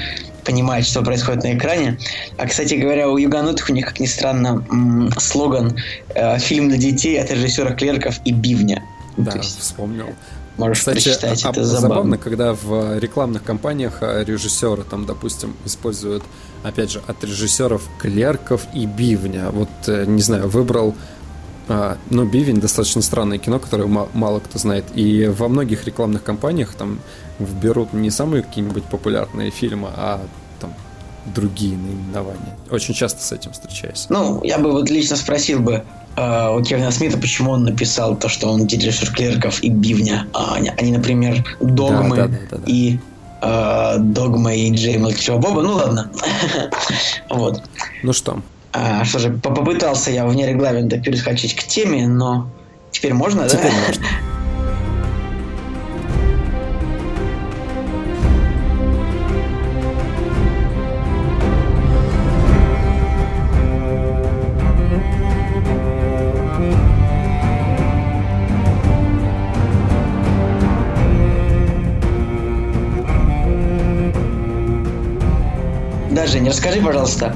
[0.46, 1.98] понимает, что происходит на экране.
[2.38, 4.64] А, кстати говоря, у юганутых у них, как ни странно,
[5.18, 5.76] слоган
[6.14, 8.82] э, «Фильм для детей» от режиссера Клерков и Бивня.
[9.16, 10.06] Да, есть, вспомнил.
[10.56, 11.88] Можешь Кстати, прочитать, а, это забавно.
[11.88, 16.22] забавно, когда в рекламных кампаниях э, режиссеры там, допустим, используют,
[16.62, 19.50] опять же, от режиссеров Клерков и Бивня.
[19.50, 20.94] Вот, э, не знаю, выбрал
[21.68, 24.84] а, ну, Бивень достаточно странное кино, которое мало кто знает.
[24.94, 27.00] И во многих рекламных кампаниях там
[27.38, 30.20] берут не самые какие-нибудь популярные фильмы, а
[30.60, 30.72] там
[31.34, 32.56] другие наименования.
[32.70, 34.06] Очень часто с этим встречаюсь.
[34.08, 35.82] Ну, я бы вот лично спросил бы
[36.16, 40.54] э, у Кевина Смита, почему он написал то, что он дирижер клерков и бивня, а
[40.54, 42.62] они, они например, догмы да, да, да, да, да.
[42.66, 42.98] и
[43.42, 45.62] э, Догма и Джей Молчего Боба.
[45.62, 46.10] Ну ладно.
[47.28, 47.62] вот.
[48.04, 48.40] Ну что?
[48.78, 52.50] А, что же, попытался я вне регламента перескочить к теме, но
[52.90, 53.86] теперь можно, теперь да?
[53.86, 54.04] можно.
[76.10, 77.34] Да, Женя, расскажи, пожалуйста,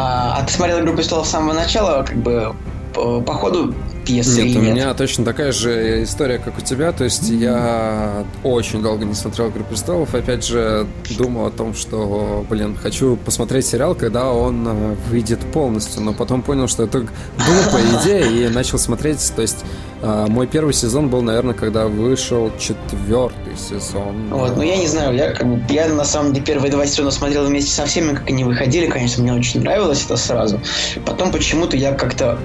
[0.00, 2.54] а, а ты смотрел «Игру престолов» с самого начала, как бы
[2.94, 4.74] по, ходу пьесы нет, или у нет?
[4.74, 6.92] меня точно такая же история, как у тебя.
[6.92, 7.42] То есть mm-hmm.
[7.42, 10.14] я очень долго не смотрел «Игру престолов».
[10.14, 10.86] Опять же,
[11.18, 16.02] думал о том, что, блин, хочу посмотреть сериал, когда он э, выйдет полностью.
[16.02, 19.32] Но потом понял, что это глупая идея, и начал смотреть.
[19.34, 19.64] То есть
[20.02, 24.28] э, мой первый сезон был, наверное, когда вышел четвертый сезон.
[24.30, 27.10] Вот, ну я не знаю, я, как бы, я на самом деле первые два сезона
[27.10, 28.86] смотрел вместе со всеми, как они выходили.
[28.86, 30.60] Конечно, мне очень нравилось это сразу.
[31.04, 32.38] Потом почему-то я как-то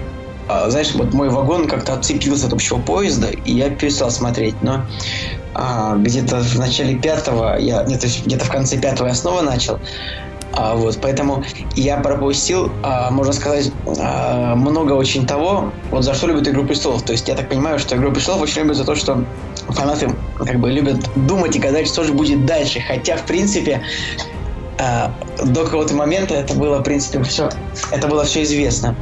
[0.47, 4.55] а, знаешь, вот мой вагон как-то отцепился от общего поезда, и я перестал смотреть.
[4.61, 4.85] Но
[5.53, 9.79] а, где-то в начале пятого, я, нет, где-то в конце пятого я снова начал.
[10.53, 11.43] А, вот, поэтому
[11.75, 17.03] я пропустил, а, можно сказать, а, много очень того, вот за что любят «Игру престолов».
[17.03, 19.25] То есть я так понимаю, что «Игру престолов» очень любят за то, что
[19.67, 22.79] фанаты как бы любят думать и гадать, что же будет дальше.
[22.79, 23.81] Хотя, в принципе,
[24.77, 27.49] а, до какого-то момента это было, в принципе, все,
[27.91, 28.95] это было все известно.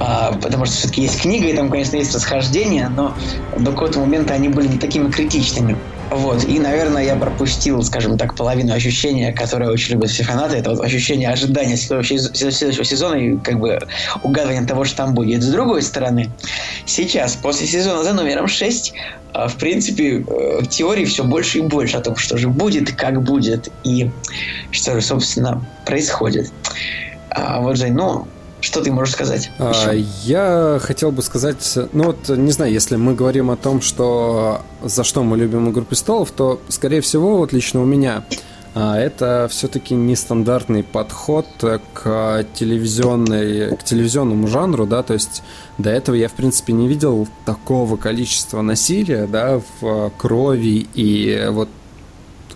[0.00, 3.16] А, потому что все-таки есть книга, и там, конечно, есть расхождения, но
[3.56, 5.76] до какого-то момента они были не такими критичными.
[6.10, 10.56] Вот, и, наверное, я пропустил, скажем так, половину ощущения, которое очень любят все фанаты.
[10.56, 13.78] Это вот ощущение ожидания следующего, сезона и как бы
[14.22, 15.42] угадывания того, что там будет.
[15.42, 16.30] С другой стороны,
[16.86, 18.94] сейчас, после сезона за номером 6,
[19.34, 22.92] а, в принципе, э, в теории все больше и больше о том, что же будет
[22.92, 24.10] как будет, и
[24.70, 26.50] что же, собственно, происходит.
[27.30, 28.26] А вот, Жень, ну,
[28.60, 29.50] что ты можешь сказать?
[29.58, 34.62] А, я хотел бы сказать, ну вот, не знаю, если мы говорим о том, что
[34.82, 38.24] за что мы любим «Игру престолов», то, скорее всего, вот лично у меня
[38.74, 41.46] а, это все-таки нестандартный подход
[41.94, 45.42] к телевизионной, к телевизионному жанру, да, то есть
[45.78, 51.68] до этого я, в принципе, не видел такого количества насилия, да, в крови и вот,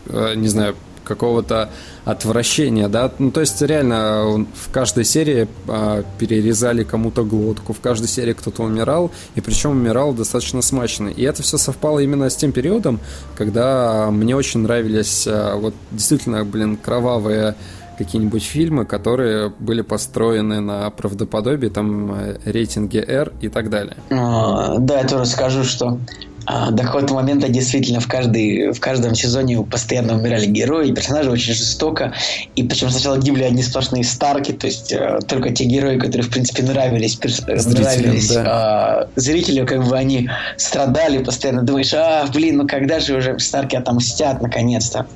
[0.07, 0.77] э, не знаю,
[1.13, 1.69] какого-то
[2.05, 8.09] отвращения, да, ну то есть реально в каждой серии а, перерезали кому-то глотку, в каждой
[8.09, 12.53] серии кто-то умирал, и причем умирал достаточно смачно, и это все совпало именно с тем
[12.53, 12.99] периодом,
[13.37, 17.55] когда мне очень нравились а, вот действительно, блин, кровавые
[17.99, 23.97] какие-нибудь фильмы, которые были построены на правдоподобии, там э, рейтинге R и так далее.
[24.11, 25.99] А, да, я тоже скажу, что
[26.47, 31.55] до какого-то момента действительно в, каждый, в каждом сезоне постоянно умирали герои, и персонажи очень
[31.55, 32.13] жестоко.
[32.57, 36.31] И причем сначала гибли одни сплошные старки, то есть э, только те герои, которые, в
[36.31, 37.41] принципе, нравились, перс...
[37.47, 39.09] нравились да.
[39.15, 43.77] э, зрителю, как бы они страдали, постоянно думаешь, а, блин, ну когда же уже старки
[43.77, 45.07] отомстят, наконец-то.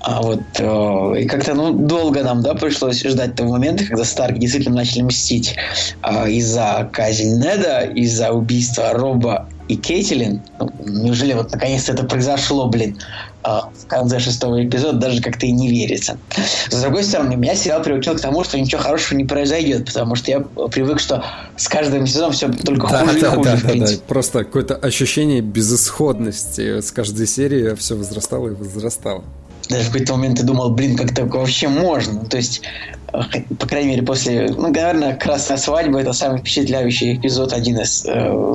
[0.00, 4.38] А вот э, и как-то ну долго нам да пришлось ждать того момента, когда Старк
[4.38, 5.56] действительно начали мстить
[6.02, 10.42] э, из-за казни Неда, из-за убийства Роба и Кейтилин.
[10.58, 12.98] Ну, неужели вот наконец-то это произошло, блин,
[13.44, 16.18] э, в конце шестого эпизода, даже как-то и не верится.
[16.70, 20.30] С другой стороны, меня сериал приучил к тому, что ничего хорошего не произойдет, потому что
[20.30, 21.24] я привык, что
[21.56, 23.96] с каждым сезоном все только да, хуже да, и хуже, да, в принципе.
[23.96, 24.08] Да, да.
[24.08, 26.80] Просто какое-то ощущение безысходности.
[26.80, 29.24] С каждой серии все возрастало и возрастало
[29.68, 32.24] даже в какой-то момент ты думал, блин, как так вообще можно?
[32.24, 32.62] То есть,
[33.10, 38.10] по крайней мере, после, ну, наверное, «Красная свадьба»— это самый впечатляющий эпизод, один из, э,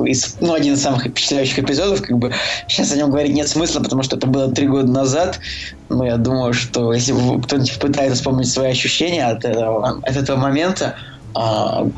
[0.06, 2.32] из, ну, один из самых впечатляющих эпизодов, как бы,
[2.68, 5.40] сейчас о нем говорить нет смысла, потому что это было три года назад,
[5.88, 10.94] но я думаю, что если кто-нибудь пытается вспомнить свои ощущения от этого, от этого момента,
[11.36, 11.90] э,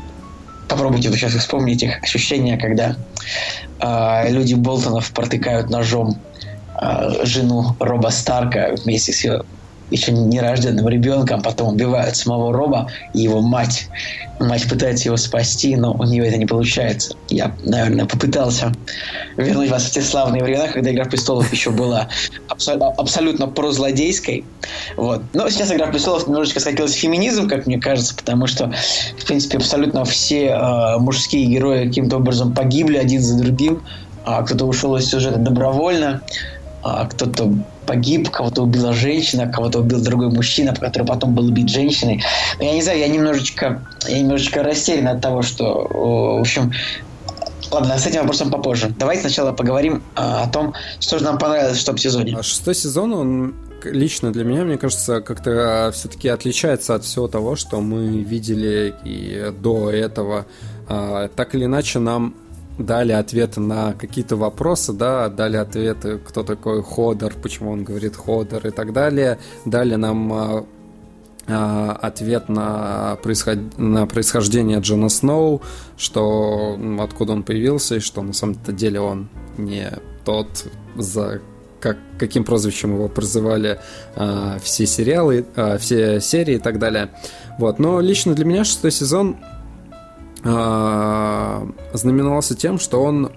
[0.67, 2.95] попробуйте сейчас вспомнить их ощущения, когда
[3.79, 6.17] э, люди Болтонов протыкают ножом
[6.79, 9.41] Э, жену Роба Старка вместе с ее
[9.89, 13.89] еще нерожденным ребенком, потом убивают самого Роба и его мать.
[14.39, 17.15] Мать пытается его спасти, но у нее это не получается.
[17.29, 18.71] Я, наверное, попытался
[19.35, 22.09] вернуть вас в те славные времена, когда «Игра престолов» еще была
[22.47, 24.45] абсолютно, абсолютно прозлодейской.
[24.95, 25.23] Вот.
[25.33, 28.71] Но сейчас «Игра престолов» немножечко скатилась в феминизм, как мне кажется, потому что,
[29.17, 33.81] в принципе, абсолютно все э, мужские герои каким-то образом погибли один за другим,
[34.25, 36.21] а кто-то ушел из сюжета добровольно
[36.83, 37.53] кто-то
[37.85, 42.23] погиб, кого-то убила женщина, кого-то убил другой мужчина, который потом был убит женщиной.
[42.59, 46.71] Но я не знаю, я немножечко, я немножечко растерян от того, что, в общем,
[47.71, 48.93] Ладно, с этим вопросом попозже.
[48.97, 52.35] Давайте сначала поговорим а, о том, что же нам понравилось в том сезоне.
[52.37, 57.55] А шестой сезон, он лично для меня, мне кажется, как-то все-таки отличается от всего того,
[57.55, 60.45] что мы видели и до этого.
[60.87, 62.35] А, так или иначе, нам
[62.77, 68.65] дали ответы на какие-то вопросы, да, дали ответы, кто такой Ходор, почему он говорит Ходор
[68.67, 70.65] и так далее, дали нам а,
[71.47, 73.57] а, ответ на, происход...
[73.77, 75.61] на происхождение Джона Сноу,
[75.97, 79.91] что откуда он появился и что на самом-то деле он не
[80.25, 80.47] тот,
[80.95, 81.41] за
[81.79, 83.79] как, каким прозвищем его прозывали
[84.15, 87.11] а, все сериалы, а, все серии и так далее.
[87.59, 87.79] Вот.
[87.79, 89.37] Но лично для меня шестой сезон
[90.43, 93.31] знаменовался тем, что он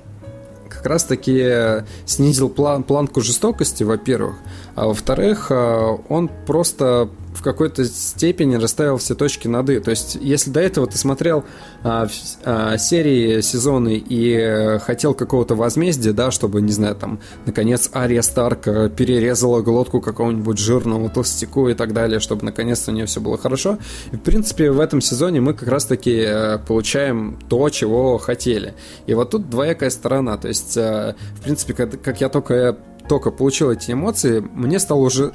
[0.69, 4.37] как раз-таки снизил план, планку жестокости, во-первых,
[4.81, 9.79] а во-вторых, а, он просто в какой-то степени расставил все точки над «и».
[9.79, 11.45] То есть, если до этого ты смотрел
[11.83, 12.09] а,
[12.45, 18.23] а, серии, сезоны и э, хотел какого-то возмездия, да, чтобы, не знаю, там, наконец Ария
[18.23, 23.21] Старк э, перерезала глотку какого-нибудь жирного толстяку и так далее, чтобы наконец-то у нее все
[23.21, 23.79] было хорошо.
[24.13, 28.73] И, в принципе, в этом сезоне мы как раз-таки э, получаем то, чего хотели.
[29.07, 30.39] И вот тут двоякая сторона.
[30.39, 32.79] То есть, в принципе, как я только
[33.11, 35.33] только получил эти эмоции, мне стало уже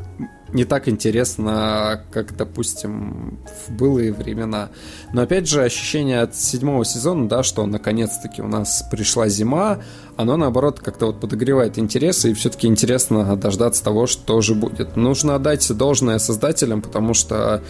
[0.54, 4.70] не так интересно, как, допустим, в былые времена.
[5.12, 9.80] Но опять же, ощущение от седьмого сезона, да, что наконец-таки у нас пришла зима,
[10.16, 14.96] оно наоборот как-то вот подогревает интересы, и все-таки интересно дождаться того, что же будет.
[14.96, 17.62] Нужно отдать должное создателям, потому что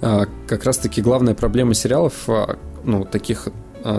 [0.00, 3.48] а, как раз-таки главная проблема сериалов, а, ну, таких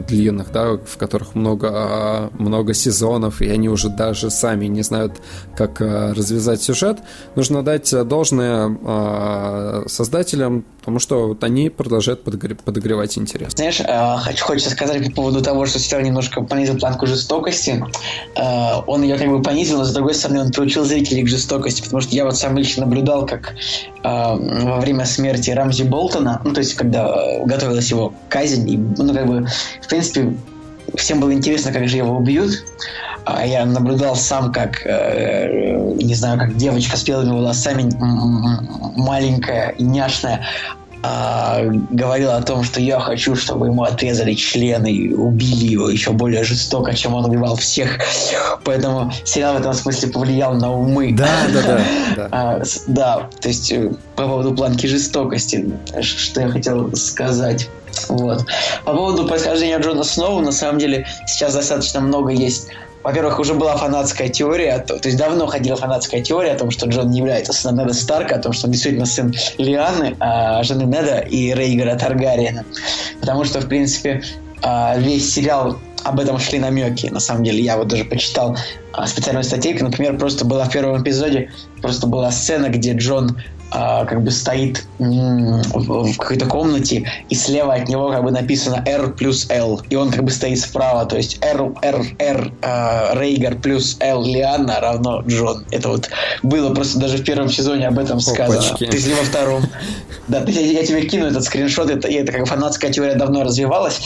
[0.08, 5.13] длинных, да, в которых много, много сезонов, и они уже даже сами не знают,
[5.56, 7.00] как развязать сюжет.
[7.36, 13.54] Нужно дать должное создателям, потому что вот они продолжают подогревать интерес.
[13.54, 13.82] Знаешь,
[14.24, 17.86] хочу, хочется сказать по поводу того, что сериал немножко понизил планку жестокости.
[18.36, 22.02] Он ее как бы понизил, но с другой стороны он приучил зрителей к жестокости, потому
[22.02, 23.54] что я вот сам лично наблюдал, как
[24.04, 27.15] во время смерти Рамзи Болтона, ну, то есть, когда
[27.46, 29.48] готовилась его казнь, и, ну, как бы,
[29.82, 30.36] в принципе,
[30.95, 32.63] всем было интересно, как же его убьют.
[33.25, 37.91] А я наблюдал сам, как, э, не знаю, как девочка с белыми волосами,
[38.97, 40.47] маленькая няшная,
[41.04, 46.12] а, говорил о том, что я хочу, чтобы ему отрезали члены и убили его еще
[46.12, 47.97] более жестоко, чем он убивал всех.
[48.63, 51.13] Поэтому сериал в этом смысле повлиял на умы.
[51.13, 51.82] Да, да, да.
[52.15, 57.67] Да, а, да то есть э, по поводу планки жестокости, что я хотел сказать.
[58.08, 58.45] Вот.
[58.86, 62.69] По поводу происхождения Джона Сноу, на самом деле, сейчас достаточно много есть
[63.04, 66.88] во-первых, уже была фанатская теория, то, то есть давно ходила фанатская теория о том, что
[66.88, 70.84] Джон не является сыном Неда Старка, о том, что он действительно сын Лианы, а, жены
[70.84, 72.63] Неда и Рейгера Таргариена.
[73.19, 74.21] Потому что, в принципе,
[74.62, 77.08] а, весь сериал об этом шли намеки.
[77.08, 78.58] На самом деле, я вот даже почитал
[78.93, 79.84] а, специальную статейку.
[79.84, 81.51] Например, просто была в первом эпизоде,
[81.82, 88.12] просто была сцена, где Джон как бы стоит в какой-то комнате, и слева от него
[88.12, 91.71] как бы написано R плюс L, и он как бы стоит справа, то есть R,
[91.81, 95.65] R, R, э, Рейгар плюс L Лиана равно Джон.
[95.71, 96.10] Это вот
[96.43, 98.60] было просто даже в первом сезоне об этом сказано.
[98.60, 98.84] Опачки.
[98.84, 99.63] Есть во втором.
[100.27, 104.01] Да, я, я тебе кину этот скриншот, это, это как фанатская теория давно развивалась.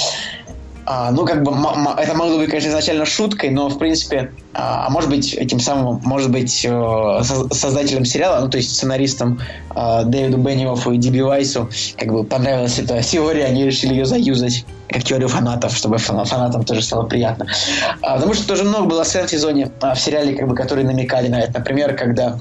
[0.88, 1.52] А, ну, как бы,
[1.98, 6.00] это могло быть, конечно, изначально шуткой, но, в принципе, а, а может быть, этим самым,
[6.04, 7.22] может быть, э,
[7.52, 9.40] создателем сериала, ну, то есть сценаристам
[9.76, 14.64] э, Дэвиду Бенниофу и Диби Вайсу, как бы понравилась эта теория, они решили ее заюзать
[14.88, 17.48] как теорию фанатов, чтобы фанатам тоже стало приятно.
[18.04, 20.86] А, потому что тоже много было сцен в сезоне а, в сериале, как бы, которые
[20.86, 21.58] намекали на это.
[21.58, 22.38] Например, когда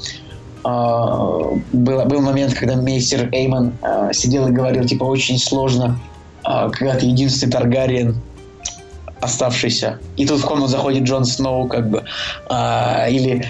[0.64, 5.98] а, был, был момент, когда мейстер Эймон а, сидел и говорил, типа, очень сложно,
[6.42, 8.20] а, когда ты единственный Таргариен,
[9.24, 9.98] оставшийся.
[10.16, 12.04] И тут в комнату заходит Джон Сноу, как бы.
[12.46, 13.44] А, или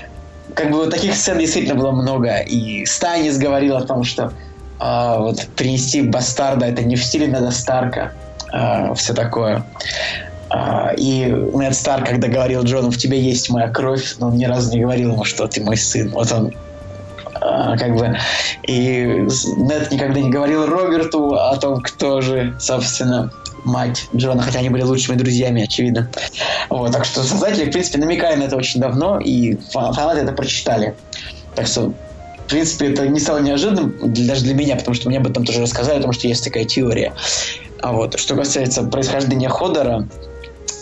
[0.55, 2.39] как бы вот таких сцен действительно было много.
[2.39, 4.33] И Станис говорил о том, что
[4.79, 8.13] а, вот принести бастарда это не в стиле Неда Старка.
[8.53, 9.65] А, все такое.
[10.51, 14.45] А, и Нед Старк, когда говорил Джону, в тебе есть моя кровь, но он ни
[14.45, 16.11] разу не говорил ему, что ты мой сын.
[16.11, 16.53] Вот он
[17.41, 18.17] как бы
[18.67, 23.31] и Нед никогда не говорил Роберту о том, кто же, собственно,
[23.65, 26.09] мать Джона, хотя они были лучшими друзьями, очевидно.
[26.69, 30.95] Вот, так что создатели, в принципе, намекали на это очень давно, и фанаты это прочитали.
[31.55, 31.93] Так что,
[32.47, 35.61] в принципе, это не стало неожиданным даже для меня, потому что мне об этом тоже
[35.61, 37.13] рассказали, потому что есть такая теория.
[37.81, 40.07] А вот, что касается происхождения Ходора,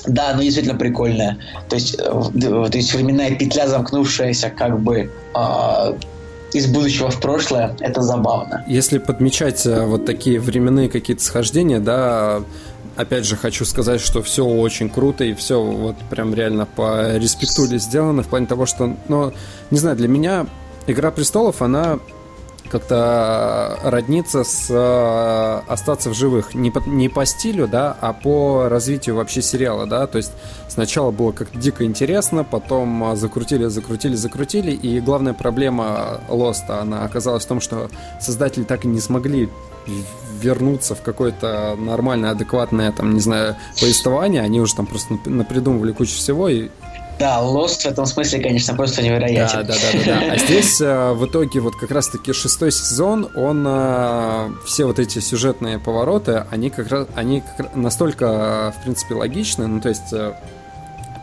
[0.07, 1.39] да, ну действительно прикольная.
[1.69, 5.93] То есть, э, то есть временная петля, замкнувшаяся как бы э,
[6.55, 8.65] из будущего в прошлое, это забавно.
[8.67, 12.43] Если подмечать э, вот такие временные какие-то схождения, да,
[12.97, 17.79] опять же, хочу сказать, что все очень круто и все вот прям реально по респектуле
[17.79, 19.33] сделано в плане того, что, ну,
[19.71, 20.47] не знаю, для меня
[20.87, 22.01] Игра престолов, она
[22.73, 26.55] как-то родниться с э, остаться в живых.
[26.55, 30.33] Не по, не по стилю, да, а по развитию вообще сериала, да, то есть
[30.69, 37.45] сначала было как-то дико интересно, потом закрутили, закрутили, закрутили, и главная проблема Лоста, она оказалась
[37.45, 39.51] в том, что создатели так и не смогли
[40.41, 46.17] вернуться в какое-то нормальное, адекватное, там, не знаю, повествование, они уже там просто напридумывали кучу
[46.17, 46.71] всего, и
[47.23, 49.59] да, Lost в этом смысле, конечно, просто невероятен.
[49.59, 50.21] Да, да, да, да.
[50.21, 50.33] да.
[50.33, 55.21] А здесь э, в итоге вот как раз-таки шестой сезон, он э, все вот эти
[55.21, 60.33] сюжетные повороты, они как раз, они как, настолько, в принципе, логичны, ну то есть э,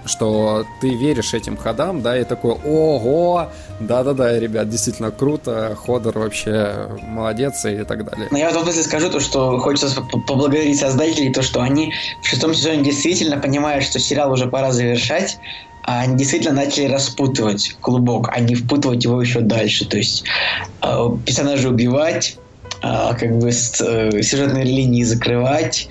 [0.06, 3.50] что ты веришь этим ходам, да, и такой, ого,
[3.82, 8.30] да-да-да, ребят, действительно круто, Ходор вообще молодец и так далее.
[8.32, 12.28] Но я в этом смысле скажу то, что хочется поблагодарить создателей, то, что они в
[12.28, 15.40] шестом сезоне действительно понимают, что сериал уже пора завершать,
[15.84, 19.86] они действительно начали распутывать клубок, а не впутывать его еще дальше.
[19.86, 20.24] То есть
[20.82, 22.38] э, персонажей убивать,
[22.84, 25.88] э, как бы с, э, сюжетные линии закрывать,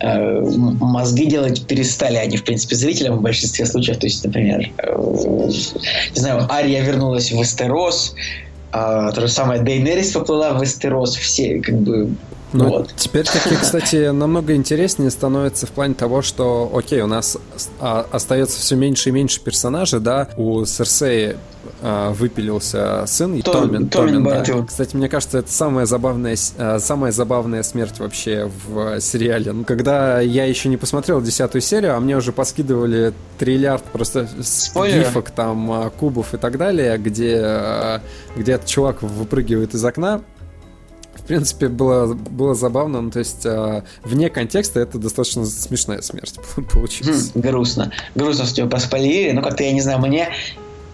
[0.00, 3.98] э, мозги делать перестали они, в принципе, зрителям в большинстве случаев.
[3.98, 8.14] То есть, например, э, не знаю, Ария вернулась в Эстерос,
[8.74, 12.08] А, то же самое Дейнерис поплыла в Эстерос, все как бы
[12.52, 12.94] ну, вот.
[12.96, 17.38] теперь таки, кстати, намного интереснее становится в плане того, что, окей, у нас
[17.80, 21.36] а, остается все меньше и меньше персонажей, да, у Серсеи
[21.80, 24.66] а, выпилился сын Том, Томин, Томин, Томин да.
[24.66, 29.52] Кстати, мне кажется, это самая забавная, а, самая забавная смерть вообще в сериале.
[29.52, 35.00] Ну, когда я еще не посмотрел десятую серию, а мне уже поскидывали триллиард просто Спойлеры.
[35.00, 38.00] гифок, там, кубов и так далее, где,
[38.36, 40.22] где этот чувак выпрыгивает из окна,
[41.32, 43.00] принципе, было, было забавно.
[43.00, 46.34] Ну, то есть, э, вне контекста это достаточно смешная смерть
[46.72, 47.32] получилась.
[47.34, 47.90] Хм, грустно.
[48.14, 49.30] Грустно, что тебя поспалили.
[49.30, 50.28] Ну, как-то, я не знаю, мне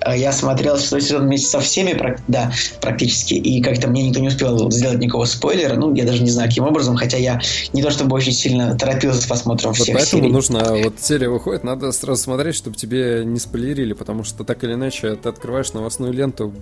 [0.01, 4.28] э, я смотрел шестой сезон вместе со всеми, да, практически, и как-то мне никто не
[4.28, 7.41] успел сделать никакого спойлера, ну, я даже не знаю, каким образом, хотя я
[7.72, 10.32] не то чтобы очень сильно торопился с просмотром вот всех поэтому серий.
[10.32, 14.74] нужно, вот серия выходит, надо сразу смотреть, чтобы тебе не спойлерили, потому что так или
[14.74, 16.55] иначе ты открываешь новостную ленту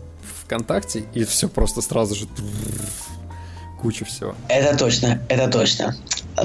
[0.44, 2.26] ВКонтакте, и все просто сразу же
[3.86, 4.34] куча всего.
[4.48, 5.94] Это точно, это точно.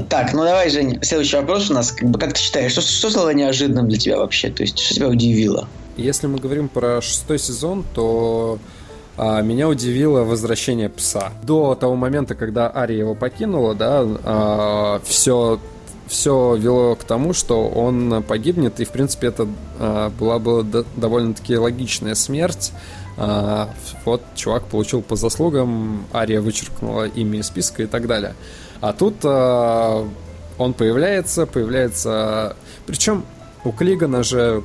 [0.09, 1.91] Так, ну давай, Жень, следующий вопрос у нас.
[1.91, 4.51] Как, бы, как ты считаешь, что, что стало неожиданным для тебя вообще?
[4.51, 5.67] То есть, что тебя удивило?
[5.97, 8.59] Если мы говорим про шестой сезон, то
[9.17, 11.33] а, меня удивило возвращение пса.
[11.41, 15.59] До того момента, когда Ария его покинула, да, а, все
[16.07, 19.47] все вело к тому, что он погибнет, и, в принципе, это
[19.79, 22.71] а, была бы довольно-таки логичная смерть.
[23.23, 23.69] А,
[24.03, 28.33] вот чувак получил по заслугам, Ария вычеркнула имя из списка и так далее.
[28.79, 30.09] А тут а,
[30.57, 32.55] он появляется, появляется...
[32.87, 33.23] Причем
[33.63, 34.63] у Клигана же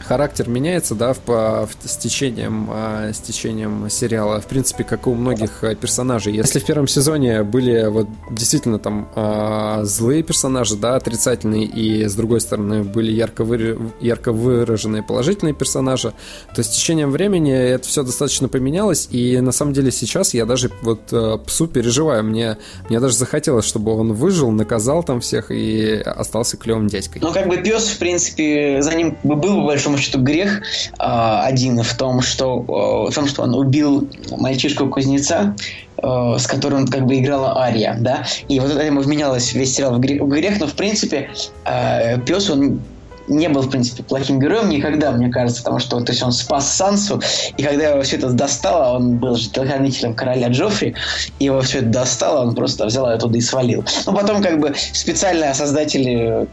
[0.00, 5.14] характер меняется, да, в, в, с, течением, э, с течением сериала, в принципе, как у
[5.14, 6.34] многих э, персонажей.
[6.34, 12.14] Если в первом сезоне были вот действительно там э, злые персонажи, да, отрицательные, и с
[12.14, 16.12] другой стороны были ярко, вы, ярко выраженные положительные персонажи,
[16.54, 20.70] то с течением времени это все достаточно поменялось, и на самом деле сейчас я даже
[20.82, 22.56] вот э, псу переживаю, мне,
[22.88, 27.20] мне даже захотелось, чтобы он выжил, наказал там всех и остался клевым дядькой.
[27.22, 30.60] Ну, как бы пес, в принципе, за ним был бы большому счету грех
[30.98, 32.64] э, один в том, что,
[33.08, 35.54] э, в том, что он убил мальчишку-кузнеца,
[36.02, 39.94] э, с которым как бы играла Ария, да, и вот это ему вменялось весь сериал
[39.94, 41.30] в грех, но в принципе
[41.64, 42.80] э, пес, он
[43.28, 46.66] не был, в принципе, плохим героем никогда, мне кажется, потому что то есть он спас
[46.74, 47.20] Сансу,
[47.58, 50.94] и когда его все это достало, он был же телохранителем короля Джоффри,
[51.38, 53.84] и его все это достало, он просто взял оттуда и свалил.
[54.06, 56.46] Но потом как бы специально создатели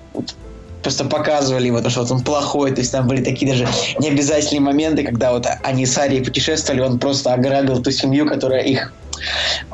[0.86, 3.68] просто показывали его, то, что вот он плохой, то есть там были такие даже
[4.00, 8.94] необязательные моменты, когда вот они с Арией путешествовали, он просто ограбил ту семью, которая их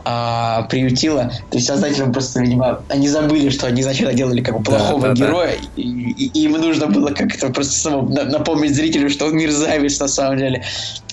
[0.06, 1.34] а, приютила.
[1.50, 5.08] То есть создателям просто, видимо, они забыли, что они изначально делали как бы плохого да,
[5.10, 5.68] да, героя, да.
[5.76, 10.38] И, и, и им нужно было как-то просто напомнить зрителю, что он мерзавец на самом
[10.38, 10.64] деле.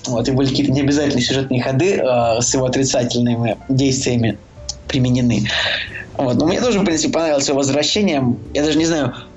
[0.07, 4.39] Вот, и были какие-то необязательные сюжетные ходы э, с его отрицательными действиями
[4.87, 5.49] применены.
[6.19, 6.37] Вот.
[6.37, 8.37] Но мне тоже, в принципе, понравилось его возвращение.
[8.55, 9.28] Я даже не знаю, а,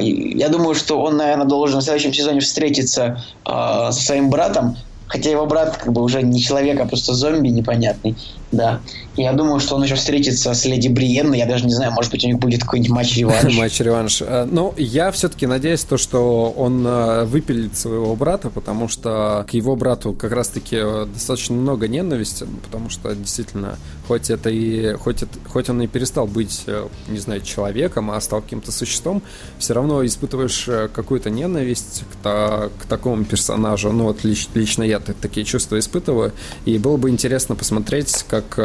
[0.00, 5.30] я думаю, что он, наверное, должен в следующем сезоне встретиться а, со своим братом, хотя
[5.30, 8.18] его брат как бы уже не человек, а просто зомби непонятный,
[8.50, 8.82] да.
[9.18, 11.38] Я думаю, что он еще встретится с Леди Бриенной.
[11.38, 13.54] Я даже не знаю, может быть, у них будет какой-нибудь матч-реванш.
[13.58, 14.22] Матч-реванш.
[14.22, 19.54] Э, ну, я все-таки надеюсь, то, что он э, выпилит своего брата, потому что к
[19.54, 25.24] его брату как раз-таки э, достаточно много ненависти, потому что действительно, хоть это и хоть,
[25.24, 26.64] это, хоть он и перестал быть,
[27.08, 29.22] не знаю, человеком, а стал каким-то существом,
[29.58, 33.90] все равно испытываешь какую-то ненависть к, к такому персонажу.
[33.90, 36.32] Ну, вот лично, я такие чувства испытываю.
[36.66, 38.58] И было бы интересно посмотреть, как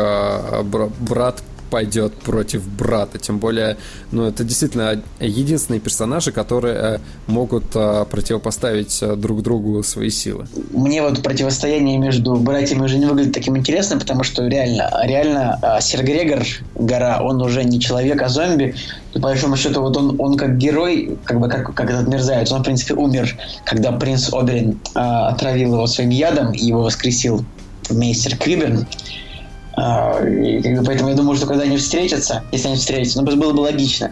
[0.63, 3.17] брат пойдет против брата.
[3.17, 3.77] Тем более,
[4.11, 10.45] ну, это действительно единственные персонажи, которые э, могут э, противопоставить э, друг другу свои силы.
[10.71, 16.03] Мне вот противостояние между братьями уже не выглядит таким интересным, потому что реально, реально Сер
[16.03, 16.43] Грегор,
[16.75, 18.75] гора, он уже не человек, а зомби.
[19.15, 22.51] И по большому счету, вот он, он как герой, как бы как, как этот мерзавец,
[22.51, 23.35] он, в принципе, умер,
[23.65, 27.43] когда принц Оберин э, отравил его своим ядом и его воскресил
[27.89, 28.85] мейстер Криберн.
[29.75, 33.35] А, и, как бы, поэтому я думаю, что когда они встретятся, если они встретятся, ну,
[33.35, 34.11] было бы логично.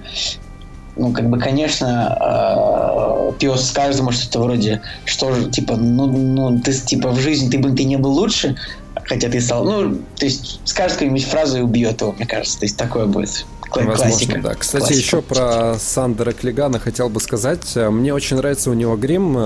[0.98, 6.60] Ну, как бы, конечно, э, пес скажет ему что-то вроде, что же, типа, ну, ну,
[6.60, 8.58] ты, типа, в жизни ты бы ты не был лучше,
[9.04, 12.60] хотя ты стал, ну, то есть, скажет какую-нибудь фразу и убьет его, мне кажется.
[12.60, 13.46] То есть, такое будет.
[13.74, 14.42] Возможно, классика.
[14.42, 14.54] да.
[14.56, 15.00] Кстати, классика.
[15.00, 17.74] еще про Сандера Клигана хотел бы сказать.
[17.76, 19.38] Мне очень нравится у него грим.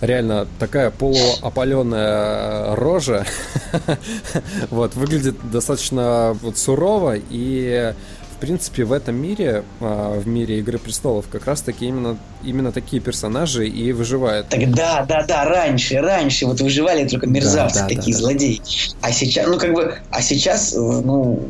[0.00, 3.26] Реально такая полуопаленная рожа.
[4.70, 7.94] вот, выглядит достаточно вот сурово и
[8.38, 13.02] в принципе, в этом мире, а, в мире Игры Престолов, как раз-таки именно, именно такие
[13.02, 14.48] персонажи и выживают.
[14.48, 18.62] Так да, да, да, раньше, раньше вот выживали только мерзавцы, да, да, такие да, злодеи.
[19.00, 21.48] А сейчас, ну как бы, а сейчас, ну,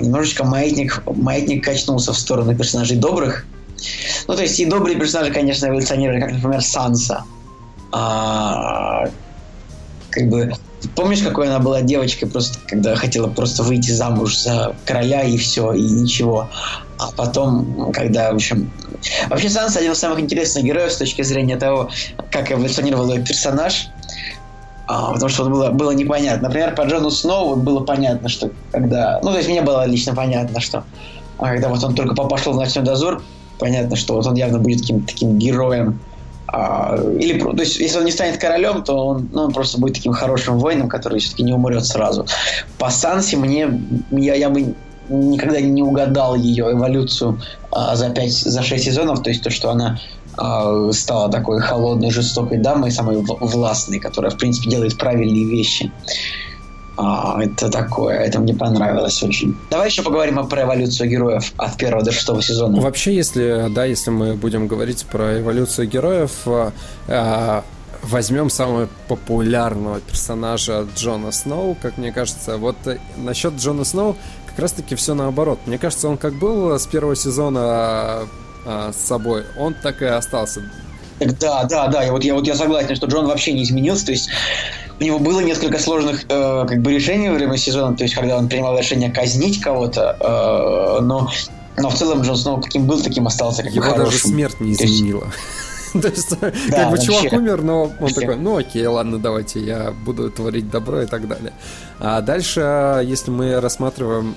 [0.00, 3.44] немножечко маятник, маятник качнулся в сторону персонажей добрых.
[4.28, 7.24] Ну, то есть и добрые персонажи, конечно, эволюционировали, как, например, Санса.
[7.92, 9.04] А,
[10.10, 10.52] как бы
[10.94, 15.72] Помнишь, какой она была девочкой, просто когда хотела просто выйти замуж за короля и все,
[15.72, 16.48] и ничего.
[16.98, 18.70] А потом, когда, в общем...
[19.28, 21.90] Вообще, Санс один из самых интересных героев с точки зрения того,
[22.30, 23.88] как эволюционировал ее персонаж.
[24.86, 26.48] А, потому что вот было, было непонятно.
[26.48, 29.20] Например, по Джону Сноу было понятно, что когда...
[29.22, 30.84] Ну, то есть мне было лично понятно, что
[31.38, 33.22] а когда вот он только пошел в ночной дозор,
[33.58, 36.00] понятно, что вот он явно будет каким-то таким героем,
[36.50, 40.12] или, то есть, если он не станет королем, то он, ну, он просто будет таким
[40.12, 42.26] хорошим воином, который все-таки не умрет сразу.
[42.78, 43.68] По Сансе мне,
[44.10, 44.74] я, я бы
[45.08, 47.40] никогда не угадал ее эволюцию
[47.70, 49.98] а, за 5, за 6 сезонов, то есть то, что она
[50.36, 55.92] а, стала такой холодной, жестокой дамой, самой властной, которая, в принципе, делает правильные вещи.
[57.00, 59.56] А, это такое, это мне понравилось очень.
[59.70, 62.80] Давай еще поговорим про эволюцию героев от первого до шестого сезона.
[62.80, 66.72] Вообще, если, да, если мы будем говорить про эволюцию героев, э,
[67.06, 67.62] э,
[68.02, 72.56] возьмем самого популярного персонажа Джона Сноу, как мне кажется.
[72.56, 74.16] Вот э, насчет Джона Сноу
[74.48, 75.60] как раз-таки все наоборот.
[75.66, 78.26] Мне кажется, он как был с первого сезона
[78.66, 80.62] с собой, он так и остался.
[81.20, 82.02] Да, да, да.
[82.02, 84.06] Я вот я вот я согласен, что Джон вообще не изменился.
[84.06, 84.28] То есть
[85.00, 88.36] у него было несколько сложных э, как бы решений во время сезона, то есть когда
[88.36, 91.30] он принимал решение казнить кого-то, э, но
[91.80, 93.62] но в целом Джон Сноу каким был, таким остался.
[93.62, 95.20] Как Его даже смерть не изменила.
[95.20, 95.67] То есть,
[96.70, 101.02] как бы чувак умер, но он такой, ну окей, ладно, давайте, я буду творить добро
[101.02, 101.52] и так далее.
[102.00, 104.36] А дальше, если мы рассматриваем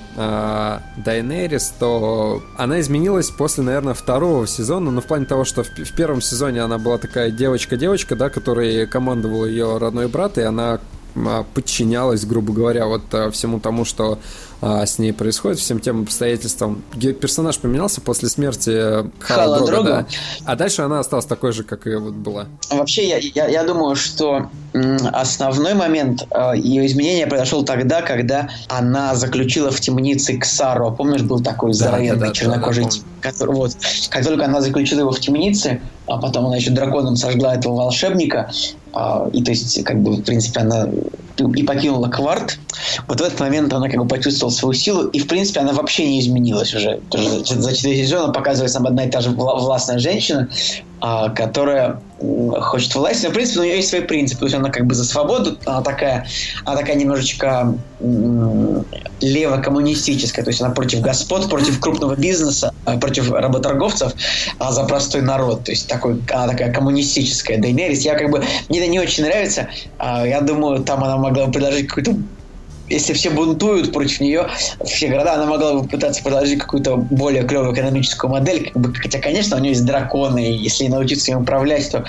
[0.98, 5.96] Дайнерис, то она изменилась после, наверное, второго сезона, но в плане того, что в, в
[5.96, 10.80] первом сезоне она была такая девочка-девочка, да, которой командовал ее родной брат, и она
[11.16, 14.20] а, подчинялась, грубо говоря, вот а, всему тому, что
[14.62, 16.84] а, с ней происходит, всем тем обстоятельствам.
[17.20, 20.06] Персонаж поменялся после смерти Хала, Хала Дрога, да.
[20.46, 22.46] а дальше она осталась такой же, как и вот была.
[22.70, 24.50] Вообще, я, я, я думаю, что
[25.12, 30.92] основной момент ее изменения произошел тогда, когда она заключила в темнице Ксаро.
[30.92, 33.76] Помнишь, был такой здоровенный да, да, чернокожий да, да, который, вот,
[34.10, 38.52] как только она заключила его в темнице, а потом она еще драконом сожгла этого волшебника,
[38.94, 40.88] а, и то есть, как бы, в принципе, она
[41.38, 42.60] и покинула кварт,
[43.08, 46.08] вот в этот момент она как бы почувствовала свою силу, и, в принципе, она вообще
[46.08, 47.00] не изменилась уже.
[47.12, 50.50] За четыре сезона показывается нам одна и та же властная женщина,
[51.00, 52.00] а, которая
[52.60, 54.42] хочет власти, но, в принципе, у нее есть свои принципы.
[54.42, 56.28] То есть она как бы за свободу, она такая,
[56.64, 57.76] она такая немножечко
[59.20, 60.44] лево-коммунистическая.
[60.44, 64.14] То есть она против господ, против крупного бизнеса, а, против работорговцев,
[64.60, 65.64] а за простой народ.
[65.64, 67.58] То есть такой, она такая коммунистическая.
[67.58, 69.70] Дейнерис, я как бы, мне это не очень нравится.
[69.98, 72.16] А, я думаю, там она могла бы предложить какую-то
[72.92, 74.48] если все бунтуют против нее,
[74.86, 79.20] все города, она могла бы пытаться предложить какую-то более клевую экономическую модель, как бы, хотя,
[79.20, 82.06] конечно, у нее есть драконы, и если научиться им управлять, то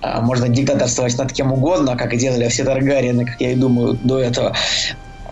[0.00, 3.98] а, можно диктаторствовать над кем угодно, как и делали все Таргариены, как я и думаю,
[4.02, 4.56] до этого.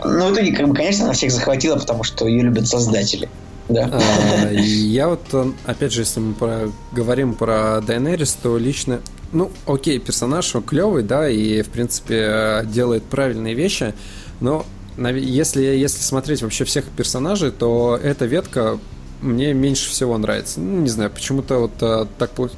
[0.05, 3.29] Но в итоге, как бы, конечно, она всех захватила, потому что ее любят создатели.
[3.69, 3.89] Да.
[3.93, 5.23] А, я вот,
[5.65, 9.01] опять же, если мы про, говорим про Дайнерис, то лично,
[9.33, 13.95] ну, окей, персонаж он клевый, да, и, в принципе, делает правильные вещи,
[14.41, 14.67] но
[15.09, 18.79] если, если смотреть вообще всех персонажей, то эта ветка
[19.21, 20.61] мне меньше всего нравится.
[20.61, 22.49] Ну, не знаю, почему-то вот а, так Про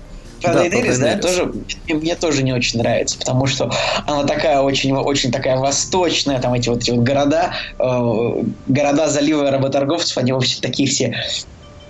[0.42, 1.52] да, Дейнерис, да, тоже,
[1.88, 3.70] мне тоже не очень нравится, потому что
[4.06, 9.50] она такая очень, очень такая восточная, там эти вот эти вот города, э, города залива
[9.50, 11.14] работорговцев, они вообще такие все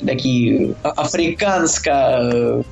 [0.07, 2.65] такие а, африканско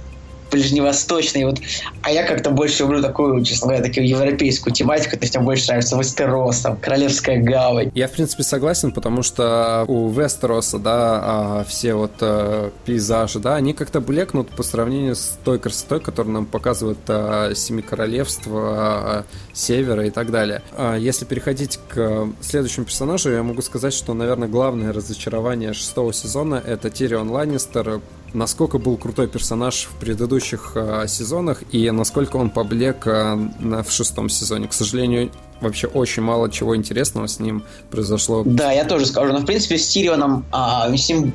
[0.50, 1.44] ближневосточный.
[1.44, 1.58] Вот.
[2.02, 5.16] А я как-то больше люблю такую, честно говоря, такую европейскую тематику.
[5.16, 7.90] То есть мне больше нравится Вестерос, там, Королевская гавань.
[7.94, 13.56] Я, в принципе, согласен, потому что у Вестероса, да, а, все вот а, пейзажи, да,
[13.56, 19.24] они как-то блекнут по сравнению с той красотой, которую нам показывают а, Семи Королевств, а,
[19.52, 20.62] Севера и так далее.
[20.76, 26.62] А, если переходить к следующему персонажу, я могу сказать, что, наверное, главное разочарование шестого сезона—
[26.66, 28.00] это Тирион Ланнистер,
[28.32, 34.28] насколько был крутой персонаж в предыдущих э, сезонах и насколько он поблек э, в шестом
[34.28, 34.68] сезоне.
[34.68, 38.42] К сожалению, вообще очень мало чего интересного с ним произошло.
[38.44, 39.32] Да, я тоже скажу.
[39.32, 41.32] Но, в принципе, с Тирионом, а, с ним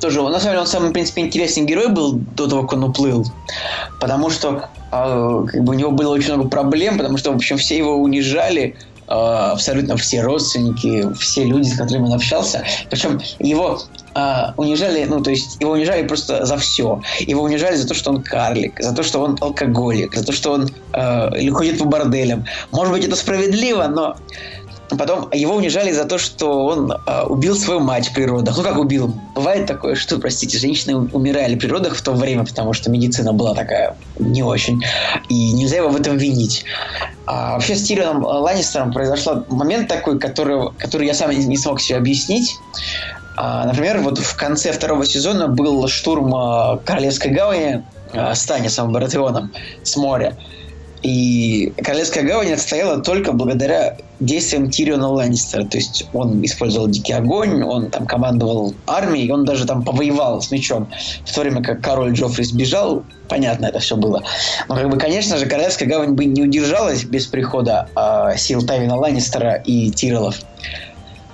[0.00, 2.84] тоже, на самом деле, он самый, в принципе, интересный герой был до того, как он
[2.84, 3.26] уплыл.
[4.00, 7.58] Потому что а, как бы у него было очень много проблем, потому что, в общем,
[7.58, 8.76] все его унижали,
[9.10, 12.64] абсолютно все родственники, все люди, с которыми он общался.
[12.90, 13.80] Причем его
[14.14, 17.00] а, унижали, ну, то есть его унижали просто за все.
[17.20, 20.52] Его унижали за то, что он карлик, за то, что он алкоголик, за то, что
[20.52, 22.44] он э, ходит по борделям.
[22.72, 24.16] Может быть, это справедливо, но
[24.98, 28.56] Потом его унижали за то, что он э, убил свою мать в природах.
[28.56, 29.14] Ну как убил?
[29.34, 33.54] Бывает такое, что, простите, женщины умирали в природах в то время, потому что медицина была
[33.54, 34.82] такая не очень.
[35.28, 36.64] И нельзя его в этом винить.
[37.26, 41.98] А вообще с Тирионом Ланнистером произошел момент такой, который, который я сам не смог себе
[41.98, 42.58] объяснить.
[43.36, 49.52] А, например, вот в конце второго сезона был штурм а, Королевской гавани а, Станисом Баратеоном
[49.82, 50.36] с моря.
[51.02, 55.64] И Королевская гавань отстояла только благодаря действиям Тириона Ланнистера.
[55.64, 60.50] То есть он использовал дикий огонь, он там командовал армией, он даже там повоевал с
[60.50, 60.88] мечом.
[61.24, 64.22] В то время как король Джоффри сбежал, понятно это все было.
[64.68, 68.96] Но, как бы, конечно же, Королевская гавань бы не удержалась без прихода э, сил Тайвина
[68.96, 70.36] Ланнистера и Тиролов.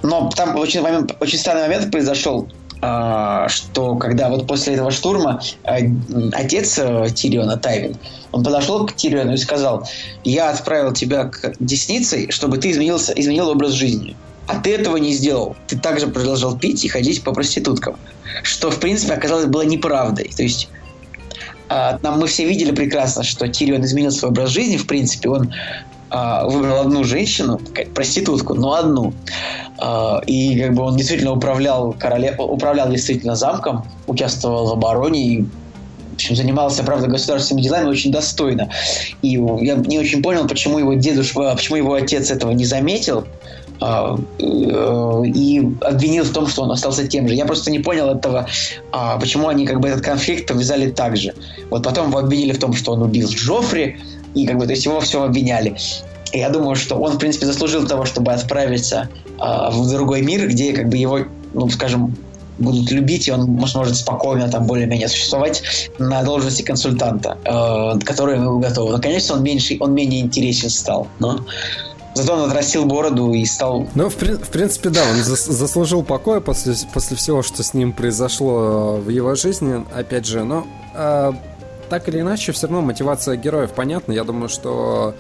[0.03, 2.47] Но там очень, момент, очень странный момент произошел.
[2.83, 5.79] А, что когда вот после этого штурма а,
[6.33, 7.97] отец э, Тириона Тайвин,
[8.33, 9.89] он подошел к Тириону и сказал,
[10.25, 14.15] я отправил тебя к десницей, чтобы ты изменился, изменил образ жизни.
[14.47, 15.57] А ты этого не сделал.
[15.67, 17.97] Ты также продолжал пить и ходить по проституткам.
[18.43, 20.31] Что, в принципе, оказалось было неправдой.
[20.37, 20.69] То есть
[21.71, 25.53] а, нам мы все видели прекрасно, что Тирион изменил свой образ жизни, в принципе, он
[26.09, 27.61] выбрал одну женщину,
[27.93, 29.13] проститутку, но одну.
[29.79, 32.35] А, и как бы он действительно управлял короле...
[32.39, 38.71] управлял действительно замком, участвовал в обороне и в общем, занимался, правда, государственными делами очень достойно.
[39.21, 43.27] И я не очень понял, почему его дедушка, почему его отец этого не заметил
[43.83, 47.35] а, э, и обвинил в том, что он остался тем же.
[47.35, 48.49] Я просто не понял этого,
[48.93, 51.35] а, почему они как бы этот конфликт повязали так же.
[51.69, 53.99] Вот потом его обвинили в том, что он убил Джоффри,
[54.35, 55.77] и как бы то есть его все обвиняли.
[56.33, 60.73] Я думаю, что он, в принципе, заслужил того, чтобы отправиться э, в другой мир, где
[60.73, 61.21] как бы его,
[61.55, 62.17] ну, скажем,
[62.59, 65.63] будут любить, и он сможет спокойно там более-менее существовать
[65.99, 68.91] на должности консультанта, э, который ему готов.
[68.91, 71.41] Но, конечно, он меньше, он менее интересен стал, но
[72.17, 73.87] Зато он отрастил бороду и стал...
[73.95, 77.93] Ну, в, в принципе, да, он зас заслужил покоя после, после всего, что с ним
[77.93, 81.33] произошло в его жизни, опять же, но э,
[81.91, 84.13] так или иначе, все равно мотивация героев понятна.
[84.13, 85.15] Я думаю, что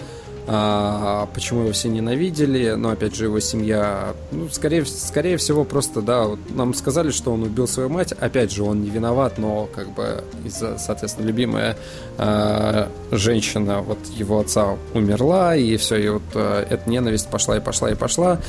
[0.48, 6.02] а, почему его все ненавидели, но опять же его семья, ну, скорее, скорее всего, просто,
[6.02, 9.68] да, вот нам сказали, что он убил свою мать, опять же, он не виноват, но
[9.74, 11.76] как бы из-за, соответственно, любимая
[12.16, 17.60] а, женщина вот его отца умерла, и все, и вот а, эта ненависть пошла и
[17.60, 18.40] пошла и пошла,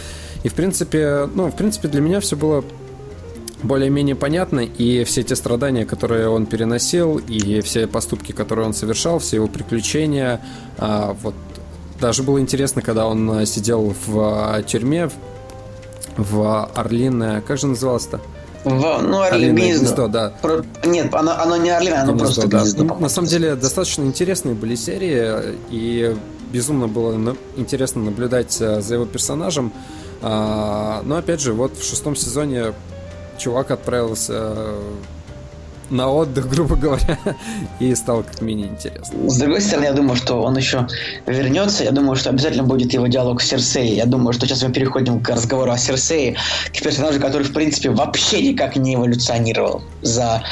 [0.43, 2.63] и в принципе, ну, в принципе, для меня все было
[3.63, 9.19] более-менее понятно, и все те страдания, которые он переносил, и все поступки, которые он совершал,
[9.19, 10.41] все его приключения,
[10.77, 11.33] а, вот
[11.99, 15.09] даже было интересно, когда он э, сидел в а, тюрьме
[16.15, 18.19] в Орлиное, как же называлось-то?
[18.63, 19.85] В, ну, Орлиное гнездо.
[19.85, 20.33] гнездо, да.
[20.41, 20.63] Про...
[20.85, 22.59] Нет, оно, оно не Орлиное, оно гнездо, просто да.
[22.61, 22.83] гнездо.
[22.83, 26.15] Ну, на самом деле, достаточно интересные были серии, и
[26.51, 29.71] безумно было интересно наблюдать э, за его персонажем.
[30.21, 32.73] А, но, опять же, вот в шестом сезоне
[33.37, 34.53] чувак отправился
[35.89, 37.17] на отдых, грубо говоря,
[37.79, 39.29] и стало как менее интересно.
[39.29, 40.87] С другой стороны, я думаю, что он еще
[41.25, 41.83] вернется.
[41.83, 43.95] Я думаю, что обязательно будет его диалог с Серсеей.
[43.95, 46.35] Я думаю, что сейчас мы переходим к разговору о Серсее,
[46.67, 50.43] к персонажу, который, в принципе, вообще никак не эволюционировал за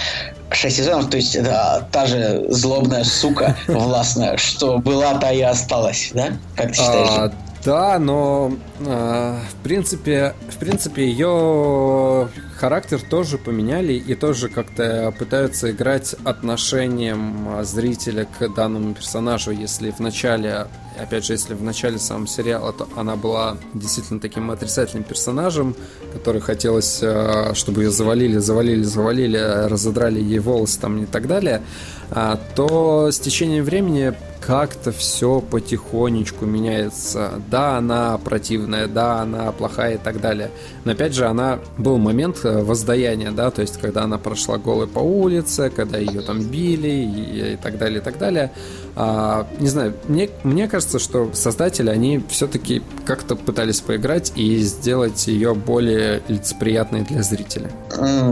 [0.51, 6.11] шесть сезонов, то есть это та же злобная сука властная, что была, та и осталась,
[6.13, 6.38] да?
[6.55, 7.31] Как ты считаешь?
[7.66, 15.72] Да, но э, в принципе, в принципе ее характер тоже поменяли и тоже как-то пытаются
[15.72, 19.49] играть отношением зрителя к данному персонажу.
[19.49, 20.68] Если в начале,
[20.99, 25.76] опять же, если в начале самого сериала, то она была действительно таким отрицательным персонажем,
[26.13, 31.63] который хотелось, а, чтобы ее завалили, завалили, завалили, разодрали ей волосы там и так далее,
[32.11, 34.13] а, то с течением времени
[34.45, 37.41] как-то все потихонечку меняется.
[37.49, 40.51] Да, она противная, да, она плохая и так далее.
[40.83, 44.87] Но опять же, она был момент э, воздаяния, да, то есть когда она прошла голой
[44.87, 48.51] по улице, когда ее там били и, и так далее, и так далее.
[48.97, 55.27] А, не знаю, мне, мне кажется, что создатели, они все-таки как-то пытались поиграть и сделать
[55.27, 57.69] ее более лицеприятной для зрителя.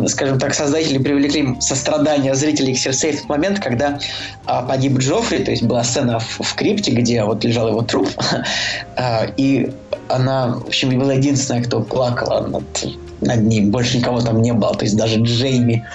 [0.07, 3.99] Скажем так, создатели привлекли сострадание зрителей к Серсей в момент, когда
[4.45, 8.09] а, погиб Джоффри, то есть была сцена в, в крипте, где вот лежал его труп,
[8.95, 9.71] а, и
[10.09, 12.63] она, в общем, была единственная, кто плакала над,
[13.21, 13.71] над ним.
[13.71, 15.85] Больше никого там не было, то есть даже Джейми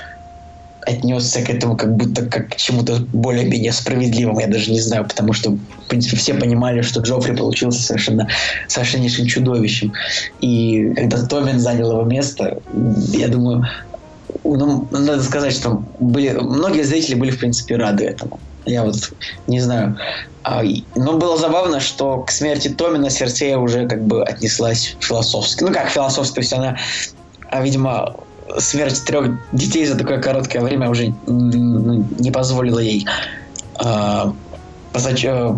[0.89, 5.33] отнесся к этому как будто как к чему-то более-менее справедливому, я даже не знаю, потому
[5.33, 8.29] что, в принципе, все понимали, что Джоффри получился совершенно
[8.69, 9.93] совершеннейшим чудовищем.
[10.41, 12.59] И когда Томин занял его место,
[13.13, 13.67] я думаю,
[14.45, 18.41] ну, надо сказать, что были, многие зрители были, в принципе, рады этому.
[18.69, 19.13] Я вот
[19.47, 19.99] не знаю.
[20.45, 20.63] А,
[20.95, 25.65] но было забавно, что к смерти Томина Серсея уже как бы отнеслась философски.
[25.65, 26.77] Ну как философски, то есть она,
[27.51, 28.15] а, видимо,
[28.59, 33.07] смерть трех детей за такое короткое время уже не позволила ей
[33.77, 34.33] а,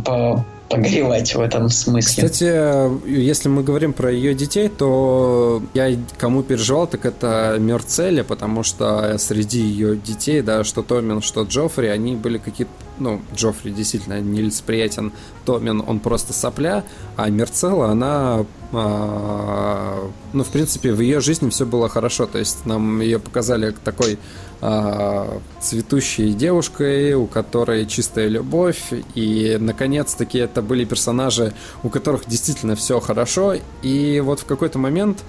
[0.05, 2.25] по, погревать в этом смысле.
[2.25, 8.63] Кстати, если мы говорим про ее детей, то я кому переживал, так это Мерцеля, потому
[8.63, 14.21] что среди ее детей, да, что Томин, что Джоффри, они были какие-то ну, Джоффри действительно
[14.21, 15.13] нелицеприятен,
[15.45, 16.85] Томин, он просто сопля,
[17.17, 22.67] а Мерцелла, она, а, ну, в принципе, в ее жизни все было хорошо, то есть
[22.67, 24.19] нам ее показали такой
[24.61, 33.01] цветущей девушкой, у которой чистая любовь, и, наконец-таки, это были персонажи, у которых действительно все
[33.01, 35.25] хорошо, и вот в какой-то момент,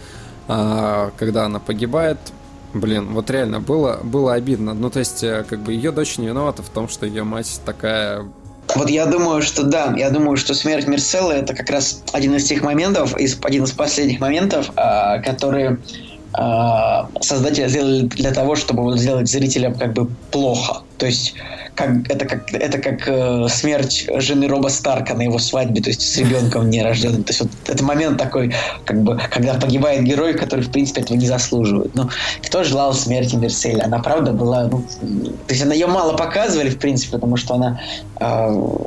[0.48, 2.18] а, когда она погибает,
[2.74, 4.74] Блин, вот реально было, было обидно.
[4.74, 7.60] Ну, то есть, э, как бы ее дочь не виновата в том, что ее мать
[7.66, 8.26] такая
[8.76, 12.46] вот я думаю, что да, я думаю, что смерть Мерселы это как раз один из
[12.46, 18.98] тех моментов, из, один из последних моментов, а, которые а, создатели сделали для того, чтобы
[18.98, 20.84] сделать зрителям как бы плохо.
[20.98, 21.34] То есть
[21.76, 26.02] как, это как, это как э, смерть жены Роба Старка на его свадьбе, то есть
[26.02, 27.24] с ребенком нерожденным.
[27.24, 28.54] То есть вот это момент такой,
[28.86, 31.96] как бы, когда погибает герой, который, в принципе, этого не заслуживает.
[31.96, 32.10] Ну,
[32.44, 33.86] кто желал смерти Мерселя?
[33.86, 34.66] Она, правда, была...
[34.66, 34.84] Ну,
[35.48, 37.82] то есть она ее мало показывали, в принципе, потому что она,
[38.20, 38.26] э,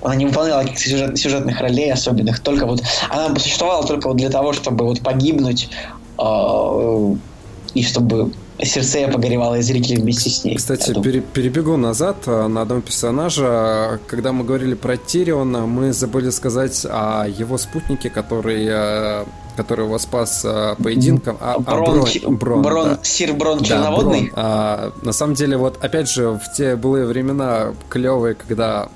[0.03, 2.41] она не выполняла каких-то сюжет, сюжетных ролей особенных.
[2.41, 2.83] Только вот...
[3.11, 5.69] Она существовала только вот для того, чтобы вот погибнуть
[6.19, 7.15] э,
[7.75, 10.57] и чтобы Серсея погоревала и зрители вместе с ней.
[10.57, 14.01] Кстати, пере, перебегу назад а, на одного персонажа.
[14.07, 19.99] Когда мы говорили про Тириона, мы забыли сказать о его спутнике, который а, который его
[19.99, 21.37] спас а, поединком.
[21.41, 22.99] А, Брон, а, Брон, Брон, Брон да.
[23.03, 24.27] Сир Брон Черноводный?
[24.27, 24.33] Да, Брон.
[24.37, 28.89] А, на самом деле, вот опять же, в те былые времена клевые, когда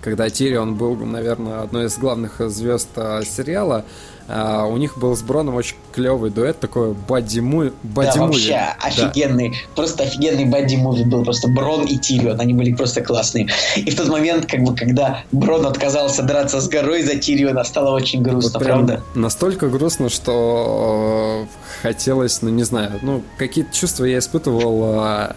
[0.00, 3.84] когда Тирион был, наверное, одной из главных звезд сериала,
[4.30, 7.72] а, у них был с Броном очень клевый дуэт, такой бадди-муви.
[7.82, 8.76] Да, вообще да.
[8.80, 13.48] офигенный, просто офигенный бадди-муви был, просто Брон и Тирион, они были просто классные.
[13.76, 17.94] И в тот момент, как бы, когда Брон отказался драться с горой за Тириона, стало
[17.94, 19.02] очень грустно, вот правда?
[19.14, 25.36] Настолько грустно, что э, хотелось, ну не знаю, ну какие-то чувства я испытывал а,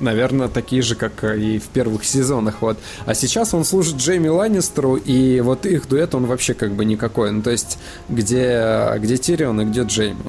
[0.00, 2.62] наверное, такие же, как и в первых сезонах.
[2.62, 2.78] Вот.
[3.06, 7.30] А сейчас он служит Джейми Ланнистеру, и вот их дуэт, он вообще как бы никакой.
[7.30, 7.78] Ну, то есть,
[8.08, 10.24] где, где Тирион и где Джейми.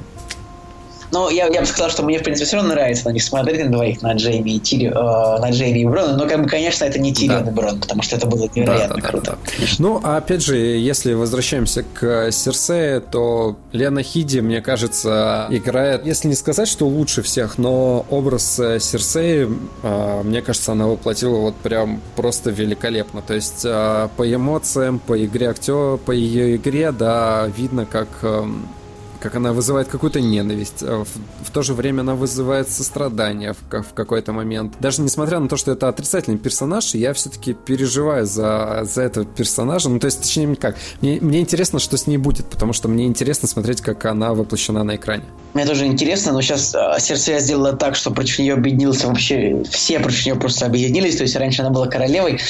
[1.12, 3.64] Ну, я, я бы сказал, что мне, в принципе, все равно нравится на них смотреть
[3.64, 6.84] на двоих, на Джейми и Тири, э, на Джейми и Брона, но, как бы, конечно,
[6.84, 7.50] это не Тирион да.
[7.50, 9.30] и Брон, потому что это было невероятно да, да, круто.
[9.30, 9.66] Да, да.
[9.78, 16.28] Ну, а опять же, если возвращаемся к Серсее, то Лена Хиди, мне кажется, играет, если
[16.28, 19.48] не сказать, что лучше всех, но образ Серсеи,
[19.82, 23.22] э, мне кажется, она воплотила вот прям просто великолепно.
[23.22, 28.68] То есть э, по эмоциям, по игре актера, по ее игре, да, видно, как эм,
[29.20, 33.82] как она вызывает какую-то ненависть, э, в, в то же время она вызывает сострадание в,
[33.82, 34.74] в какой-то момент.
[34.80, 39.88] Даже несмотря на то, что это отрицательный персонаж, я все-таки переживаю за, за этого персонажа.
[39.88, 43.06] Ну, то есть, точнее, как, мне, мне интересно, что с ней будет, потому что мне
[43.06, 45.24] интересно смотреть, как она воплощена на экране.
[45.54, 49.62] Мне тоже интересно, но сейчас э, сердце я сделала так, что против нее объединился вообще,
[49.70, 52.40] все против нее просто объединились, то есть раньше она была королевой,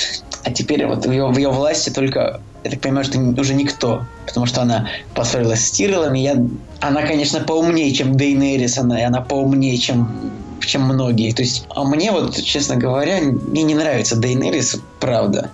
[0.45, 4.05] а теперь вот в ее, в ее власти только я так понимаю, что уже никто,
[4.27, 6.37] потому что она поссорилась с Тирелом, и я...
[6.81, 10.31] она, конечно, поумнее, чем Дейнерис, она, и она поумнее, чем
[10.67, 11.33] чем многие.
[11.33, 15.51] То есть, а мне вот, честно говоря, мне не нравится Дейнерис, правда.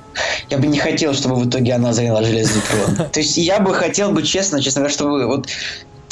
[0.50, 3.08] Я бы не хотел, чтобы в итоге она заняла железный трон.
[3.12, 5.46] То есть, я бы хотел бы, честно, честно говоря, чтобы вот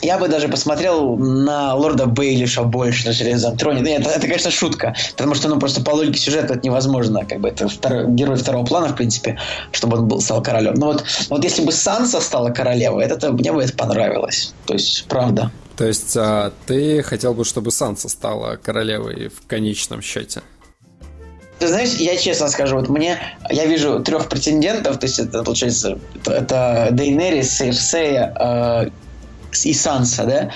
[0.02, 3.82] я бы даже посмотрел на Лорда Бейлиша больше на Железном троне.
[3.82, 7.24] Да, это, это, конечно, шутка, потому что, ну, просто по логике сюжета это невозможно.
[7.24, 9.38] Как бы это второй, герой второго плана, в принципе,
[9.72, 10.74] чтобы он был, стал королем.
[10.74, 14.52] Но вот, вот если бы Санса стала королевой, это, это, мне бы это понравилось.
[14.66, 15.50] То есть, правда.
[15.76, 20.42] То есть, а, ты хотел бы, чтобы Санса стала королевой в конечном счете?
[21.58, 23.18] Ты знаешь, я честно скажу, вот мне,
[23.48, 28.90] я вижу трех претендентов, то есть это получается, это, это Дейнерис, Серсея, э,
[29.62, 30.50] и Санса, да?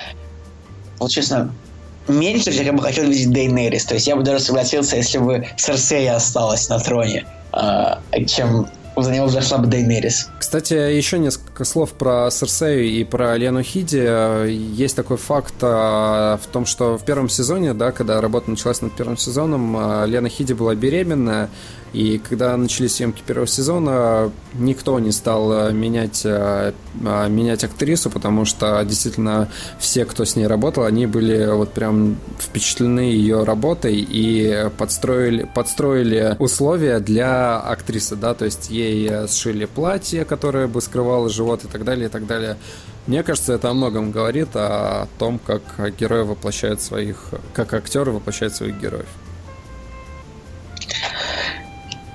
[0.99, 1.53] Вот честно,
[2.09, 3.85] меньше всех я бы хотел видеть Дейнерис.
[3.85, 9.13] То есть я бы даже согласился, если бы Серсея осталась на троне, э, чем за
[9.13, 10.29] него взошла бы Дейнерис.
[10.39, 14.47] Кстати, еще несколько несколько слов про Серсею и про Лену Хиди.
[14.77, 19.17] Есть такой факт в том, что в первом сезоне, да, когда работа началась над первым
[19.17, 21.49] сезоном, Лена Хиди была беременна,
[21.93, 26.75] и когда начались съемки первого сезона, никто не стал э, менять, а,
[27.29, 29.49] менять актрису, потому что действительно
[29.79, 36.37] все, кто с ней работал, они были вот прям впечатлены ее работой и подстроили, подстроили
[36.39, 41.85] условия для актрисы, да, то есть ей сшили платье, которое бы скрывало живот и так
[41.85, 42.57] далее, и так далее.
[43.07, 45.63] Мне кажется, это о многом говорит о том, как
[45.99, 49.09] герои воплощают своих, как актеры воплощают своих героев.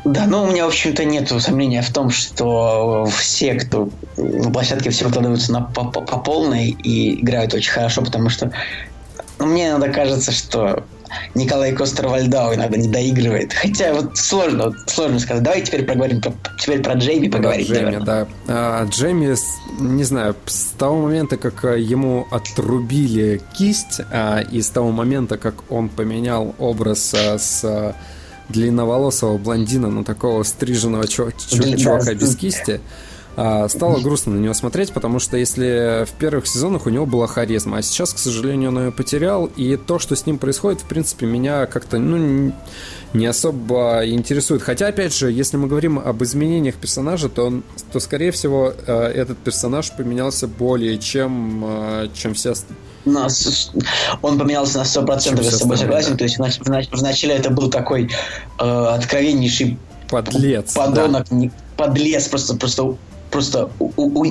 [0.06, 4.90] Да, ну у меня, в общем-то, нет сомнения в том, что все, кто на площадке,
[4.90, 8.52] все выкладываются на, по, по, по полной и играют очень хорошо, потому что
[9.40, 10.84] ну, мне иногда кажется, что
[11.36, 13.54] Николай Костер-Вальдау иногда не доигрывает.
[13.54, 15.44] Хотя вот сложно, вот, сложно сказать.
[15.44, 17.68] Давай теперь поговорим про, теперь про Джейми поговорить.
[17.68, 18.28] Про Джейми, да.
[18.48, 19.36] А, Джейми,
[19.80, 25.56] не знаю, с того момента, как ему отрубили кисть, а, и с того момента, как
[25.72, 27.96] он поменял образ а, с
[28.50, 35.20] длинноволосого блондина на такого стриженного чувака без кисти, а, стало грустно на него смотреть, потому
[35.20, 38.92] что если в первых сезонах у него была харизма, а сейчас, к сожалению, он ее
[38.92, 42.54] потерял, и то, что с ним происходит, в принципе, меня как-то, ну,
[43.14, 44.62] не особо интересует.
[44.62, 48.94] Хотя, опять же, если мы говорим об изменениях персонажа, то, он, то скорее всего, э,
[49.08, 53.72] этот персонаж поменялся более чем, э, чем все остальные нас,
[54.22, 56.12] он поменялся на 100%, я с тобой согласен.
[56.12, 56.18] Да.
[56.18, 58.10] То есть в, начале это был такой
[58.60, 59.78] э, откровеннейший
[60.10, 60.74] подлец.
[60.74, 61.50] Подонок, да.
[61.76, 62.96] подлец, просто, просто
[63.34, 64.26] просто у, у,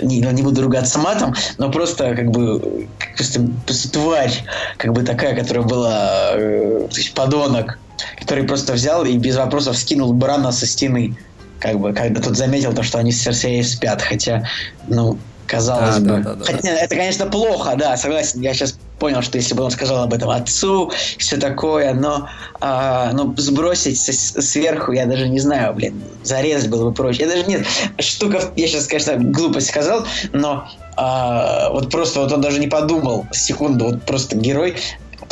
[0.00, 4.32] не, не буду ругаться матом, но просто как бы просто, просто тварь,
[4.78, 7.78] как бы такая, которая была э, то есть подонок,
[8.18, 11.16] который просто взял и без вопросов скинул Брана со стены,
[11.58, 14.48] как бы, когда тот заметил то, что они с Серсеей спят, хотя,
[14.88, 16.22] ну, казалось да, бы.
[16.22, 16.78] Да, да, Хотя, да.
[16.78, 18.40] это, конечно, плохо, да, согласен.
[18.40, 22.28] Я сейчас понял, что если бы он сказал об этом отцу, все такое, но,
[22.60, 27.22] а, но сбросить сверху, я даже не знаю, блин, зарезать было бы проще.
[27.22, 27.66] Я даже нет,
[27.98, 33.26] штука, я сейчас, конечно, глупость сказал, но а, вот просто вот он даже не подумал
[33.32, 34.76] секунду, вот просто герой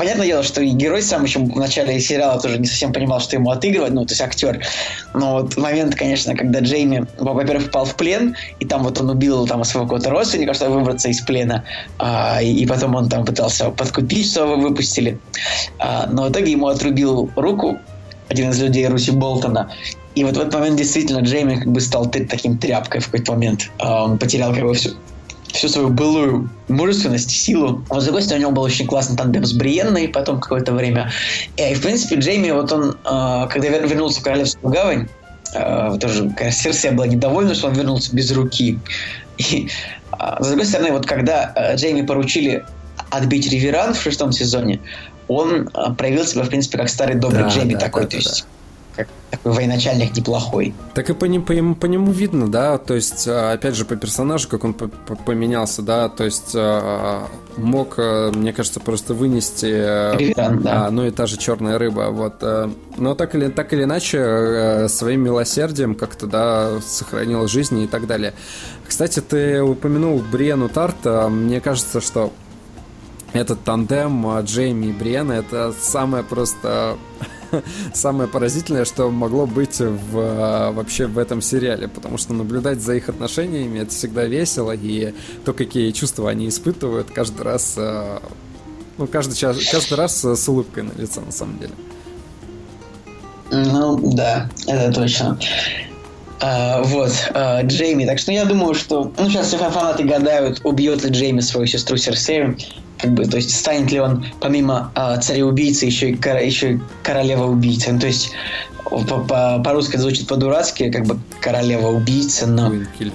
[0.01, 3.36] понятное дело, что и герой сам еще в начале сериала тоже не совсем понимал, что
[3.36, 4.64] ему отыгрывать, ну, то есть актер.
[5.12, 9.46] Но вот момент, конечно, когда Джейми, во-первых, попал в плен, и там вот он убил
[9.46, 11.64] там своего какого-то родственника, чтобы выбраться из плена,
[11.98, 15.18] а, и, и потом он там пытался подкупить, что его выпустили.
[15.78, 17.78] А, но в итоге ему отрубил руку
[18.30, 19.70] один из людей Руси Болтона,
[20.14, 23.70] и вот в этот момент действительно Джейми как бы стал таким тряпкой в какой-то момент.
[23.78, 24.92] А, он потерял как бы всю,
[25.53, 27.84] всю свою былую мужественность, силу.
[27.90, 31.11] А с другой стороны, у него был очень классный тандем с Бриенной потом какое-то время.
[31.57, 35.09] И, в принципе, Джейми, вот он, э, когда вернулся в Королевскую гавань,
[35.55, 38.78] э, тоже Серсия была недовольна, что он вернулся без руки.
[39.38, 39.68] И,
[40.40, 42.64] с другой стороны, вот когда э, Джейми поручили
[43.11, 44.80] отбить Риверан в шестом сезоне,
[45.28, 48.03] он проявил себя, в принципе, как старый добрый да, Джейми да, такой.
[48.03, 48.59] Да, то есть да
[48.95, 50.74] как такой военачальник неплохой.
[50.95, 53.97] Так и по, по, по, по нему видно, да, то есть, а, опять же, по
[53.97, 60.62] персонажу, как он поменялся, да, то есть а, мог, а, мне кажется, просто вынести, Ревитан,
[60.62, 60.91] да.
[60.91, 62.43] ну и та же черная рыба, вот.
[62.97, 68.34] Но так или, так или иначе, своим милосердием как-то, да, сохранил жизни и так далее.
[68.86, 72.32] Кстати, ты упомянул Бриену Тарта, мне кажется, что
[73.33, 76.97] этот тандем Джейми и Бриена это самое просто
[77.95, 83.09] самое поразительное, что могло быть в, вообще в этом сериале, потому что наблюдать за их
[83.09, 85.14] отношениями это всегда весело, и
[85.45, 88.18] то, какие чувства они испытывают каждый раз, э,
[88.99, 91.72] ну, каждый, час, каждый раз с улыбкой на лице, на самом деле.
[93.51, 95.39] Ну, да, это точно.
[96.43, 98.07] А, вот, а, Джейми.
[98.07, 99.12] Так что я думаю, что...
[99.18, 102.57] Ну, сейчас все фанаты гадают, убьет ли Джейми свою сестру Серсею
[103.03, 106.80] как бы, то есть станет ли он помимо э, царя-убийцы еще и, кор- еще и
[107.03, 107.92] королева-убийца.
[107.92, 108.32] Ну, то есть
[108.84, 112.72] по-русски это звучит по-дурацки, как бы королева-убийца, но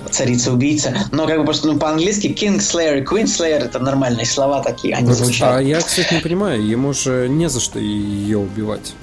[0.10, 0.94] царица-убийца.
[1.12, 4.96] Но как бы просто ну, по-английски King Slayer и Queen Slayer это нормальные слова такие,
[4.96, 5.56] они звучат.
[5.58, 8.94] А я, кстати, не понимаю, ему же не за что ее убивать.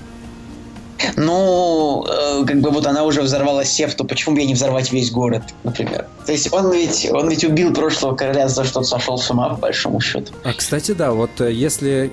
[1.16, 5.10] Ну, э, как бы вот она уже взорвала сефту, почему бы ей не взорвать весь
[5.10, 6.06] город, например?
[6.26, 9.56] То есть он ведь, он ведь убил прошлого короля за что сошел с ума, по
[9.56, 10.32] большому счету.
[10.44, 12.12] А, кстати, да, вот э, если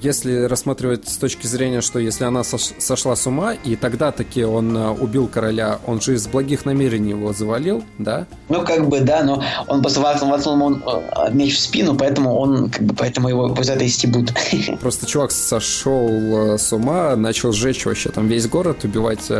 [0.00, 4.76] если рассматривать с точки зрения, что если она сошла с ума, и тогда таки он
[4.76, 8.26] э, убил короля, он же из благих намерений его завалил, да?
[8.48, 12.70] Ну, как бы, да, но он просто воткнул ему э, меч в спину, поэтому он,
[12.70, 14.32] как бы, поэтому его за это стебут.
[14.80, 16.08] Просто чувак сошел
[16.54, 19.30] э, с ума, начал сжечь вообще там весь город, убивать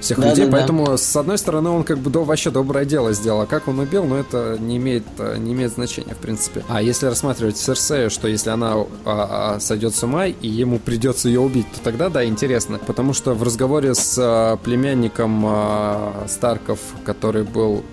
[0.00, 0.96] всех да, людей, да, поэтому, да.
[0.96, 4.04] с одной стороны, он как бы да, вообще доброе дело сделал, а как он убил,
[4.04, 5.04] ну, это не имеет,
[5.38, 6.64] не имеет значения, в принципе.
[6.68, 11.28] А если рассматривать Серсею, что если она а, а, сойдет с ума, и ему придется
[11.28, 12.78] ее убить, то тогда, да, интересно.
[12.78, 17.84] Потому что в разговоре с а, племянником а, Старков, который был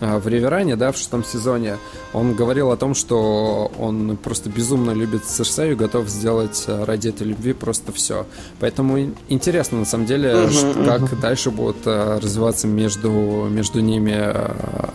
[0.00, 1.76] в Риверане, да, в шестом сезоне,
[2.12, 7.26] он говорил о том, что он просто безумно любит Серсею, готов сделать а, ради этой
[7.26, 8.26] любви просто все.
[8.58, 11.08] Поэтому интересно, на самом деле, uh-huh, что, uh-huh.
[11.08, 13.10] как дальше будут а, развиваться между,
[13.50, 14.18] между ними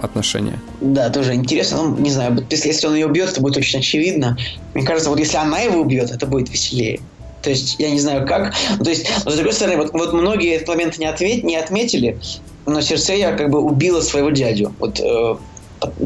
[0.02, 0.60] отношения.
[0.82, 1.84] Да, тоже интересно.
[1.84, 4.38] Ну, не знаю, если, если он ее убьет, это будет очень очевидно.
[4.74, 7.00] Мне кажется, вот если она его убьет, это будет веселее.
[7.46, 8.54] То есть, я не знаю как.
[8.84, 12.18] То есть, но с другой стороны, вот, вот многие этот момент не, ответ, не отметили,
[12.66, 14.74] но Серсея как бы убила своего дядю.
[14.80, 15.36] Вот э,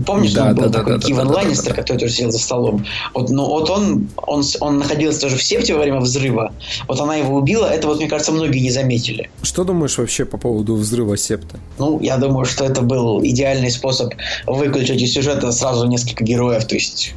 [0.06, 2.40] Помнишь, да, был да, такой да, Киван да, Ланнистер, да, да, который тоже сидел за
[2.40, 2.86] столом.
[3.14, 6.54] Вот, ну, вот он, он, он находился тоже в септе во время взрыва.
[6.88, 7.68] Вот она его убила.
[7.68, 9.30] Это вот, мне кажется, многие не заметили.
[9.44, 11.60] Что думаешь вообще по поводу взрыва септа?
[11.78, 14.14] Ну, я думаю, что это был идеальный способ
[14.46, 16.66] выключить из сюжета сразу несколько героев.
[16.66, 17.14] То есть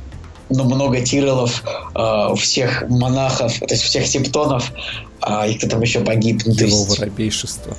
[0.50, 1.62] ну, много тирелов,
[1.94, 4.72] э, всех монахов, то есть всех септонов,
[5.24, 6.42] а, и кто там еще погиб.
[6.44, 6.98] Ну, Его есть...
[6.98, 7.76] воробейшество.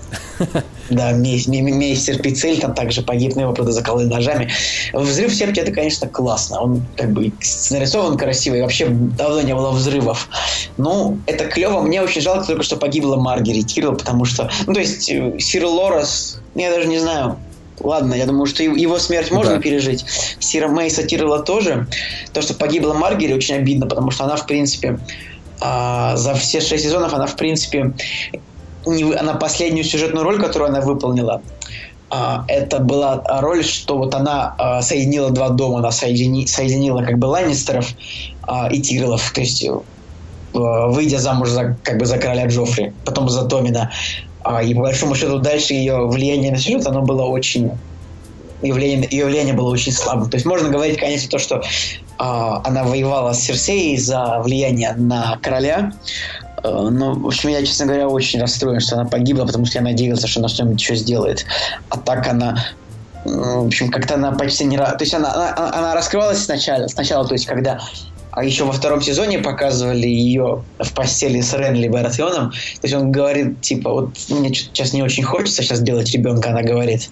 [0.90, 4.50] Да, мейстер Пицель там также погиб, но его, правда, закололи ножами.
[4.94, 6.62] Взрыв серпе это, конечно, классно.
[6.62, 7.32] Он как бы
[7.72, 10.30] нарисован красиво, и вообще давно не было взрывов.
[10.78, 11.82] Ну, это клево.
[11.82, 14.50] Мне очень жалко только, что погибла Маргери Тирл, потому что...
[14.68, 17.38] Ну, то есть, э, Сир Лорес, я даже не знаю,
[17.80, 19.60] Ладно, я думаю, что его смерть можно да.
[19.60, 20.06] пережить.
[20.40, 21.88] Сира Мейса Тирла тоже.
[22.32, 25.00] То, что погибла Маргери, очень обидно, потому что она, в принципе,
[25.60, 27.94] а, за все шесть сезонов, она, в принципе,
[28.86, 31.42] не, она последнюю сюжетную роль, которую она выполнила,
[32.14, 37.18] а, это была роль, что вот она а, соединила два дома, она соедини, соединила как
[37.18, 37.88] бы Ланнистеров
[38.44, 39.66] а, и Тирлов, то есть
[40.54, 43.92] выйдя замуж за, как бы за короля Джоффри, потом за Томина.
[44.44, 47.72] А, и по большому счету дальше ее влияние на сюжет, оно было очень
[48.64, 50.30] ее влияние было очень слабым.
[50.30, 51.62] То есть можно говорить, конечно, то, что э,
[52.18, 55.92] она воевала с Серсеей за влияние на короля.
[56.64, 59.84] Э, но, в общем, я, честно говоря, очень расстроен, что она погибла, потому что я
[59.84, 61.46] надеялся, что она что-нибудь еще сделает.
[61.90, 62.58] А так она
[63.26, 64.78] в общем, как-то она почти не...
[64.78, 67.80] То есть она, она, она раскрывалась сначала, сначала, то есть когда
[68.36, 72.50] а еще во втором сезоне показывали ее в постели с Ренли Баратионом.
[72.50, 76.64] То есть он говорит, типа, вот мне сейчас не очень хочется сейчас делать ребенка, она
[76.64, 77.12] говорит.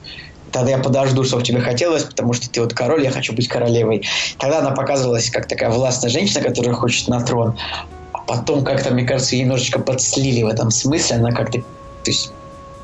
[0.52, 4.04] Тогда я подожду, чтобы тебе хотелось, потому что ты вот король, я хочу быть королевой.
[4.40, 7.56] Тогда она показывалась как такая властная женщина, которая хочет на трон.
[8.14, 11.18] А потом как-то, мне кажется, немножечко подслили в этом смысле.
[11.18, 12.32] Она как-то то есть,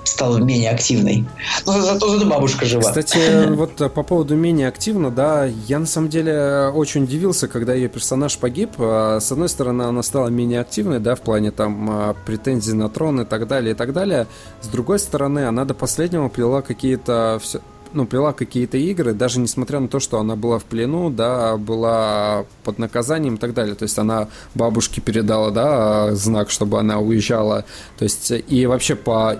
[0.07, 1.25] стала менее активной.
[1.65, 2.81] Но зато, зато бабушка жива.
[2.81, 7.73] Кстати, вот э, по поводу менее активно, да, я на самом деле очень удивился, когда
[7.73, 8.71] ее персонаж погиб.
[8.79, 12.89] А, с одной стороны, она стала менее активной, да, в плане там а, претензий на
[12.89, 14.27] трон и так далее, и так далее.
[14.61, 17.59] С другой стороны, она до последнего плела какие-то все
[17.93, 22.45] ну, плела какие-то игры, даже несмотря на то, что она была в плену, да, была
[22.63, 23.75] под наказанием и так далее.
[23.75, 27.65] То есть она бабушке передала, да, знак, чтобы она уезжала.
[27.97, 29.37] То есть и вообще по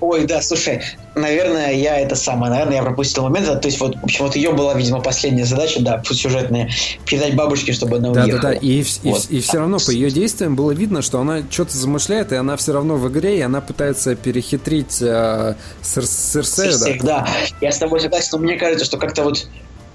[0.00, 0.82] Ой, да, слушай,
[1.14, 3.60] наверное, я это самое, наверное, я пропустил момент.
[3.60, 6.70] То есть, вот, в общем, вот ее была, видимо, последняя задача, да, сюжетная,
[7.04, 8.32] передать бабушке, чтобы она уехала.
[8.32, 9.26] Да, да, да, и, вот.
[9.30, 12.56] и, и все равно по ее действиям было видно, что она что-то замышляет, и она
[12.56, 17.06] все равно в игре, и она пытается перехитрить э, Серсею, да.
[17.06, 17.28] Да,
[17.60, 19.46] я с тобой согласен, но мне кажется, что как-то вот,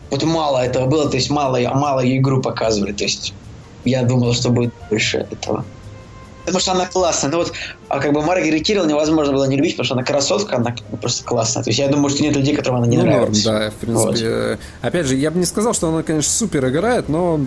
[0.09, 3.33] вот мало этого было, то есть мало, мало игру показывали, то есть
[3.85, 5.65] я думал, что будет больше этого.
[6.45, 7.31] Потому что она классная.
[7.31, 7.53] Ну вот,
[7.87, 11.23] а как бы Маргарет Кирилл невозможно было не любить, потому что она красотка, она просто
[11.23, 11.63] классная.
[11.63, 13.51] То есть я думаю, что нет людей, которым она не ну, нравится.
[13.51, 14.49] Норм, да, в принципе.
[14.49, 14.59] Вот.
[14.81, 17.39] Опять же, я бы не сказал, что она, конечно, супер играет, но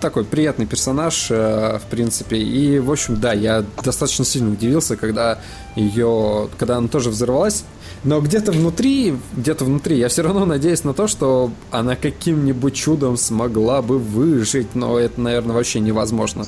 [0.00, 2.38] такой приятный персонаж, э, в принципе.
[2.38, 5.38] И, в общем, да, я достаточно сильно удивился, когда
[5.76, 7.64] ее, когда она тоже взорвалась.
[8.02, 13.18] Но где-то внутри, где-то внутри, я все равно надеюсь на то, что она каким-нибудь чудом
[13.18, 16.46] смогла бы выжить, но это, наверное, вообще невозможно.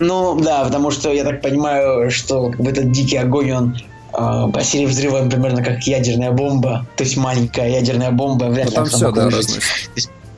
[0.00, 3.76] Ну, да, потому что я так понимаю, что как бы этот дикий огонь, он
[4.12, 8.76] э, по силе взрыва примерно как ядерная бомба, то есть маленькая ядерная бомба, вряд ли
[8.76, 9.28] ну, там все, да.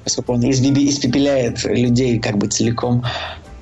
[0.05, 3.05] Поскольку он испепеляет людей как бы целиком.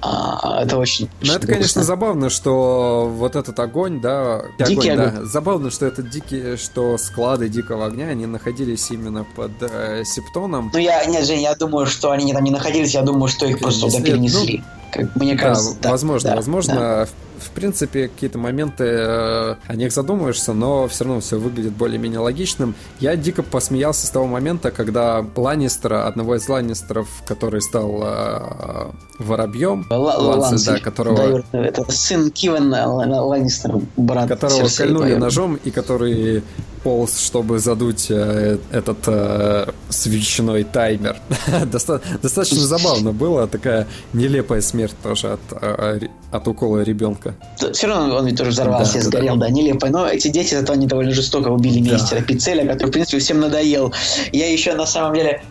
[0.03, 1.11] А, это очень...
[1.21, 4.45] Ну, это, конечно, забавно, что вот этот огонь, да...
[4.59, 5.21] Дикий огонь, огонь.
[5.21, 10.71] Да, забавно, что этот дикий, что склады дикого огня, они находились именно под э, Септоном.
[10.73, 13.59] Ну, я, нет, Жень, я думаю, что они там не находились, я думаю, что их
[13.59, 14.65] просто туда перенесли.
[14.65, 16.75] Ну, Как мне кажется, да, возможно, да, возможно.
[16.75, 17.09] Да
[17.41, 22.75] в принципе, какие-то моменты э, о них задумываешься, но все равно все выглядит более-менее логичным.
[23.01, 29.87] Я дико посмеялся с того момента, когда Ланнистера, одного из Ланнистеров, который стал э, воробьем,
[29.91, 31.43] Ланси, да, которого...
[31.53, 36.43] Да, это сын Кивена Ланнистер, брат Которого кольнули ножом и который
[36.83, 41.17] полз, чтобы задуть э, этот э, свечной таймер.
[41.67, 47.35] Доста- достаточно забавно было, такая нелепая смерть тоже от, э, от укола ребенка.
[47.73, 49.91] Все равно он ведь тоже взорвался да, и сгорел, да, да, нелепая.
[49.91, 51.95] Но эти дети зато они довольно жестоко убили да.
[51.95, 53.93] мистера Пиццеля, который, в принципе, всем надоел.
[54.33, 55.43] Я еще на самом деле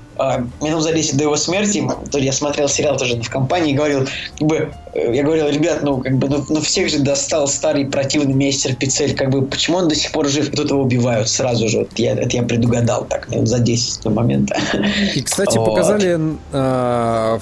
[0.62, 4.08] минут за 10 до его смерти, то я смотрел сериал тоже в компании, и говорил,
[4.38, 7.86] как бы, э, я говорил, ребят, ну, как бы, ну, ну всех же достал старый
[7.86, 11.30] противный мейстер Пицель, как бы, почему он до сих пор жив, и тут его убивают
[11.30, 14.60] сразу же, вот я, это я предугадал так, минут за 10 до момента.
[15.16, 15.66] И, кстати, вот.
[15.66, 16.20] показали
[16.52, 17.40] э,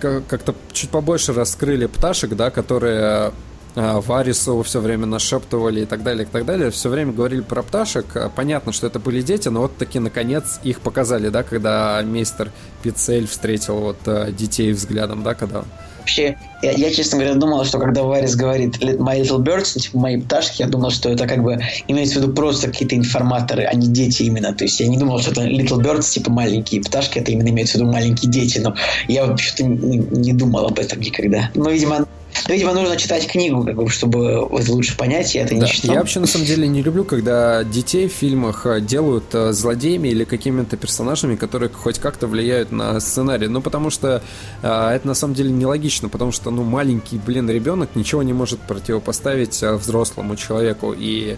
[0.00, 3.32] как-то чуть побольше раскрыли пташек, да, которые а,
[3.74, 6.70] Варису все время нашептывали и так далее, и так далее.
[6.70, 8.06] Все время говорили про пташек.
[8.34, 12.50] Понятно, что это были дети, но вот таки наконец их показали, да, когда мистер
[12.82, 15.64] Пицель встретил вот а, детей взглядом, да, когда
[16.08, 19.98] вообще, я, я, честно говоря, думал, что когда Варис говорит My Little Birds, ну, типа
[19.98, 23.74] мои пташки, я думал, что это как бы имеется в виду просто какие-то информаторы, а
[23.74, 24.54] не дети именно.
[24.54, 27.76] То есть я не думал, что это Little Birds, типа маленькие пташки, это именно имеется
[27.76, 28.58] в виду маленькие дети.
[28.58, 28.74] Но
[29.06, 31.50] я вообще-то не, не думал об этом никогда.
[31.54, 32.06] Но, видимо,
[32.46, 35.64] Видимо, нужно читать книгу, как бы, чтобы лучше понять, я это да.
[35.64, 35.94] не читал.
[35.94, 40.08] Я вообще, на самом деле, не люблю, когда детей в фильмах э, делают э, злодеями
[40.08, 43.48] или какими-то персонажами, которые хоть как-то влияют на сценарий.
[43.48, 44.22] Ну, потому что
[44.62, 48.60] э, это, на самом деле, нелогично, потому что, ну, маленький, блин, ребенок ничего не может
[48.60, 50.94] противопоставить э, взрослому человеку.
[50.96, 51.36] И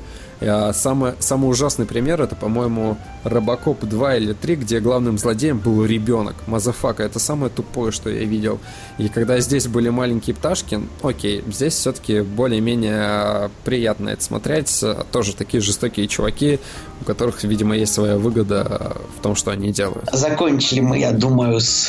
[0.72, 6.34] самый, самый ужасный пример это, по-моему, Робокоп 2 или 3, где главным злодеем был ребенок.
[6.46, 7.02] Motherfucker.
[7.02, 8.58] Это самое тупое, что я видел.
[8.98, 14.82] И когда здесь были маленькие пташки, окей, здесь все-таки более-менее приятно это смотреть.
[15.12, 16.58] Тоже такие жестокие чуваки,
[17.02, 20.08] у которых, видимо, есть своя выгода в том, что они делают.
[20.12, 21.84] Закончили мы, я думаю, с,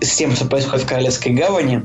[0.00, 1.82] с тем, что происходит в Королевской гавани.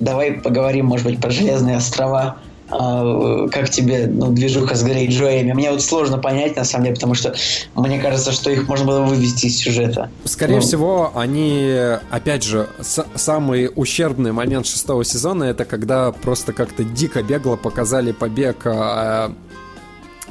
[0.00, 2.38] Давай поговорим, может быть, про Железные острова
[2.68, 5.52] как тебе ну, движуха с Грейджоями.
[5.52, 7.34] Мне вот сложно понять, на самом деле, потому что
[7.74, 10.10] мне кажется, что их можно было вывести из сюжета.
[10.24, 10.60] Скорее ну.
[10.60, 11.76] всего, они,
[12.10, 12.68] опять же,
[13.14, 19.32] самый ущербный момент шестого сезона это когда просто как-то дико бегло показали побег а,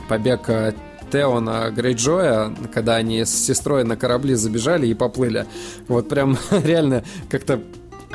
[0.08, 0.74] побег а,
[1.12, 5.46] Теона Грейджоя, когда они с сестрой на корабли забежали и поплыли.
[5.88, 7.62] Вот прям реально как-то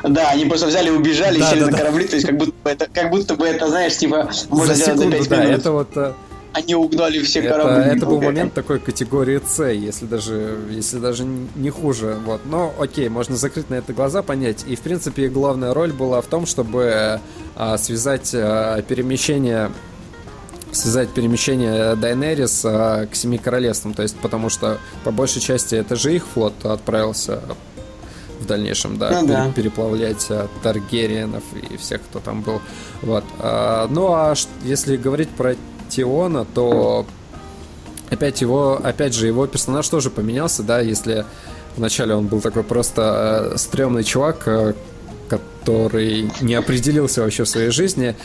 [0.03, 2.53] да, они просто взяли, убежали да, и сели да, на корабли, то есть как будто
[2.63, 5.73] бы это, как будто бы это, знаешь, типа, можно за секунду, за 5 да, это
[5.73, 6.13] вот э,
[6.53, 7.97] они угнали все это, корабли.
[7.97, 12.17] Это был момент такой категории С, если даже, если даже не хуже.
[12.25, 12.41] Вот.
[12.45, 14.65] Но окей, можно закрыть на это глаза, понять.
[14.67, 17.21] И в принципе главная роль была в том, чтобы
[17.57, 19.71] а, связать а, перемещение
[20.73, 25.97] связать перемещение Дайнерис а, к Семи Королевствам, то есть потому что по большей части это
[25.97, 27.43] же их флот отправился
[28.41, 29.53] в дальнейшем, да, ну, да.
[29.55, 32.61] переплавлять а, Таргериенов и всех, кто там был.
[33.03, 33.25] Вот.
[33.39, 34.35] А, ну а
[34.65, 35.55] если говорить про
[35.89, 37.07] Тиона, то
[38.11, 41.25] опять его, опять же, его персонаж тоже поменялся, да, если
[41.77, 44.75] вначале он был такой просто э, стрёмный чувак, э,
[45.29, 48.17] который не определился вообще в своей жизни,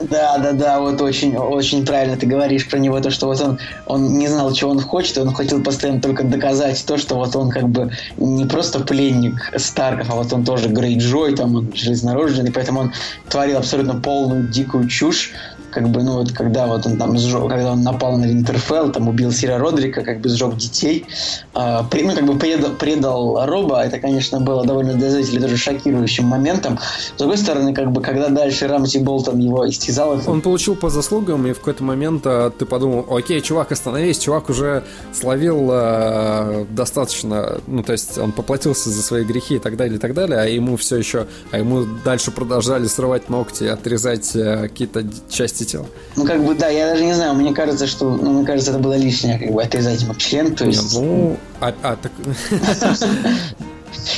[0.00, 3.58] да, да, да, вот очень, очень правильно ты говоришь про него, то, что вот он,
[3.86, 7.50] он не знал, чего он хочет, он хотел постоянно только доказать то, что вот он
[7.50, 12.80] как бы не просто пленник Старков, а вот он тоже Грейджой, там он железнорожденный, поэтому
[12.80, 12.92] он
[13.28, 15.32] творил абсолютно полную дикую чушь,
[15.70, 19.08] как бы, ну вот, когда вот он там сжег, когда он напал на Винтерфелл, там
[19.08, 21.06] убил Сира Родрика, как бы сжег детей,
[21.54, 25.56] э, при, ну, как бы предал, предал Роба, это, конечно, было довольно для зрителей тоже
[25.56, 26.78] шокирующим моментом.
[27.14, 30.20] С другой стороны, как бы, когда дальше Рамси Болтон его истязал...
[30.26, 34.50] Он получил по заслугам, и в какой-то момент э, ты подумал, окей, чувак, остановись, чувак
[34.50, 39.96] уже словил э, достаточно, ну, то есть он поплатился за свои грехи и так далее,
[39.96, 44.62] и так далее, а ему все еще, а ему дальше продолжали срывать ногти, отрезать э,
[44.62, 45.86] какие-то части тела.
[46.16, 48.80] Ну, как бы, да, я даже не знаю, мне кажется, что, ну, мне кажется, это
[48.80, 50.94] было лишнее, как бы, отрезать ему член, то есть...
[50.94, 52.12] Ну, а, а так...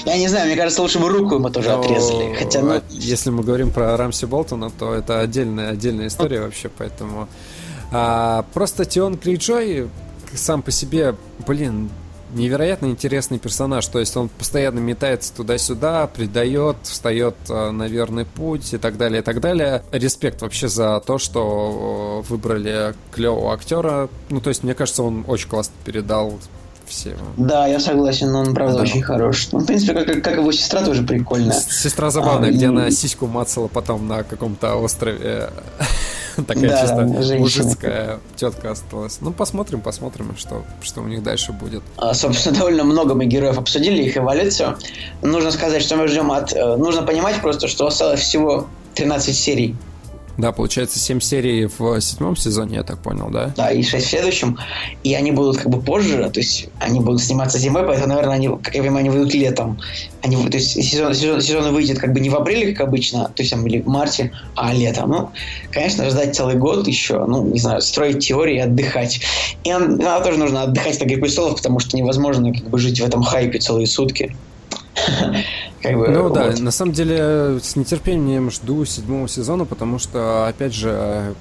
[0.04, 2.34] Я не знаю, мне кажется, лучше бы руку ему тоже отрезали.
[2.34, 2.72] Хотя, ну...
[2.72, 7.28] А если мы говорим про Рамси Болтона, то это отдельная, отдельная история вообще, поэтому...
[7.90, 9.88] А, просто Тион Крейджой
[10.34, 11.14] сам по себе,
[11.46, 11.90] блин,
[12.32, 13.86] невероятно интересный персонаж.
[13.86, 19.20] То есть он постоянно метается туда-сюда, предает, встает э, на верный путь и так далее,
[19.20, 19.82] и так далее.
[19.92, 24.08] Респект вообще за то, что э, выбрали клевого актера.
[24.30, 26.38] Ну, то есть, мне кажется, он очень классно передал
[26.86, 27.16] все.
[27.36, 28.82] Да, я согласен, но он, правда, да.
[28.82, 29.48] очень хорош.
[29.52, 31.52] Ну, в принципе, как, как его сестра тоже прикольная.
[31.52, 32.68] Сестра забавная, а, где и...
[32.68, 35.50] она сиську мацала потом на каком-то острове.
[36.46, 39.18] Такая да, чисто мужицкая тетка осталась.
[39.20, 41.82] Ну, посмотрим, посмотрим, что, что у них дальше будет.
[41.96, 44.78] А, собственно, довольно много мы героев обсудили, их эволюцию.
[45.22, 46.52] Нужно сказать, что мы ждем от...
[46.52, 49.76] Э, нужно понимать просто, что осталось всего 13 серий
[50.38, 53.52] да, получается 7 серий в седьмом сезоне, я так понял, да?
[53.56, 54.58] Да, и 6 в следующем.
[55.04, 58.48] И они будут как бы позже, то есть они будут сниматься зимой, поэтому, наверное, они,
[58.48, 59.78] как я понимаю, они выйдут летом.
[60.22, 63.42] Они, то есть сезон, сезон, сезон выйдет как бы не в апреле, как обычно, то
[63.42, 65.10] есть там или в марте, а летом.
[65.10, 65.30] Ну,
[65.70, 69.20] конечно, ждать целый год еще, ну, не знаю, строить теории, отдыхать.
[69.64, 73.04] И нам, тоже нужно отдыхать от «Игры престолов», потому что невозможно как бы жить в
[73.04, 74.34] этом хайпе целые сутки.
[75.82, 76.34] Как бы, ну вот.
[76.34, 81.34] да, на самом деле с нетерпением жду седьмого сезона, потому что, опять же,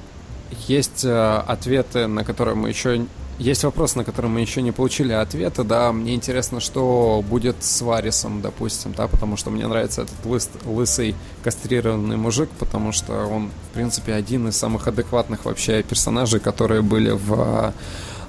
[0.68, 3.06] есть э, ответы, на которые мы еще...
[3.38, 7.82] Есть вопрос, на который мы еще не получили ответа, да, мне интересно, что будет с
[7.82, 13.50] Варисом, допустим, да, потому что мне нравится этот лыс, лысый кастрированный мужик, потому что он,
[13.72, 17.74] в принципе, один из самых адекватных вообще персонажей, которые были в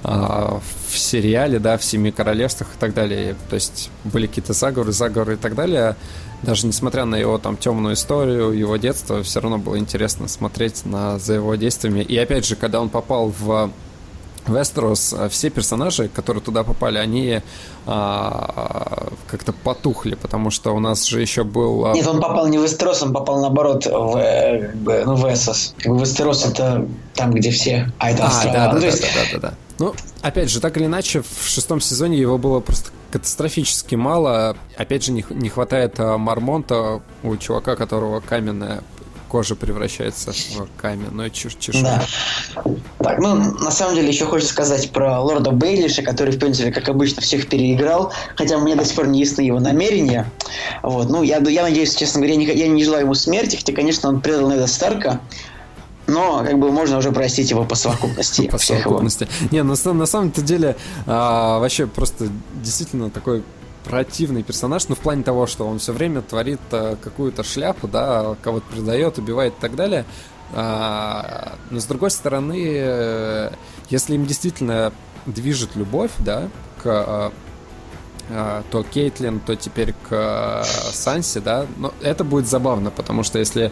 [0.03, 3.35] в сериале, да, в Семи Королевствах и так далее.
[3.49, 5.95] То есть были какие-то заговоры, заговоры и так далее.
[6.41, 11.17] Даже несмотря на его там темную историю, его детство, все равно было интересно смотреть на,
[11.19, 12.01] за его действиями.
[12.01, 13.71] И опять же, когда он попал в
[14.45, 17.41] Вестерос, все персонажи, которые туда попали, они
[17.85, 21.85] а, как-то потухли, потому что у нас же еще был...
[21.85, 25.75] А, Нет, он попал не в Вестерос, он попал наоборот в, э, ну, в Эссос.
[25.85, 29.01] Вестерос это там, где все, а это а, Да, ну, да, есть...
[29.01, 29.53] да, да, да, да.
[29.79, 34.55] Ну, опять же, так или иначе, в шестом сезоне его было просто катастрофически мало.
[34.77, 38.83] Опять же, не, не хватает а, Мармонта у чувака, которого каменная
[39.33, 41.83] кожа превращается в каменную чешую.
[41.83, 42.03] Да.
[42.99, 46.87] Так, ну, на самом деле, еще хочется сказать про Лорда Бейлиша, который, в принципе, как
[46.87, 50.29] обычно, всех переиграл, хотя мне до сих пор не ясны его намерения.
[50.83, 53.73] Вот, ну, я, я надеюсь, честно говоря, я не, я не желаю ему смерти, хотя,
[53.73, 55.19] конечно, он предал Неда Старка,
[56.07, 58.47] но как бы можно уже простить его по совокупности.
[58.51, 59.27] По совокупности.
[59.51, 60.75] Не, на, на самом-то деле
[61.05, 62.27] а, вообще просто
[62.61, 63.43] действительно такой
[63.83, 68.35] противный персонаж, ну, в плане того, что он все время творит а, какую-то шляпу, да,
[68.41, 70.05] кого-то предает, убивает и так далее.
[70.53, 73.51] А, но с другой стороны, э,
[73.89, 74.93] если им действительно
[75.25, 76.49] движет любовь, да,
[76.83, 77.31] к а,
[78.29, 83.71] а, то Кейтлин, то теперь к Санси, да, но это будет забавно, потому что если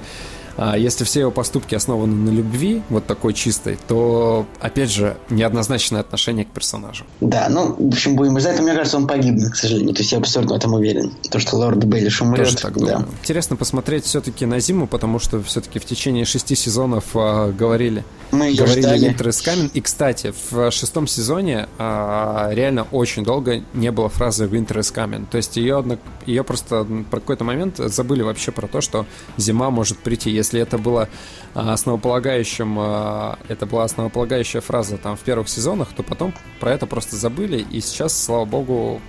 [0.78, 6.46] если все его поступки основаны на любви, вот такой чистой, то, опять же, неоднозначное отношение
[6.46, 7.06] к персонажу.
[7.20, 8.60] Да, ну, в общем, будем ждать.
[8.60, 9.94] Мне кажется, он погибнет, к сожалению.
[9.94, 11.14] То есть я абсолютно в этом уверен.
[11.30, 12.46] То, что лорд Бейлиш умрет.
[12.46, 13.00] Тоже так думаю.
[13.00, 13.06] Да.
[13.22, 18.04] Интересно посмотреть все-таки на зиму, потому что все-таки в течение шести сезонов а, говорили.
[18.32, 19.12] Мы ее говорили ждали.
[19.12, 19.72] Is coming.
[19.74, 25.26] И, кстати, в шестом сезоне а, реально очень долго не было фразы Winter is coming.
[25.30, 25.84] То есть ее,
[26.26, 29.06] ее просто про какой-то момент забыли вообще про то, что
[29.38, 31.08] зима может прийти если это было
[31.54, 36.86] а, основополагающим, а, это была основополагающая фраза там в первых сезонах, то потом про это
[36.86, 39.02] просто забыли, и сейчас, слава богу,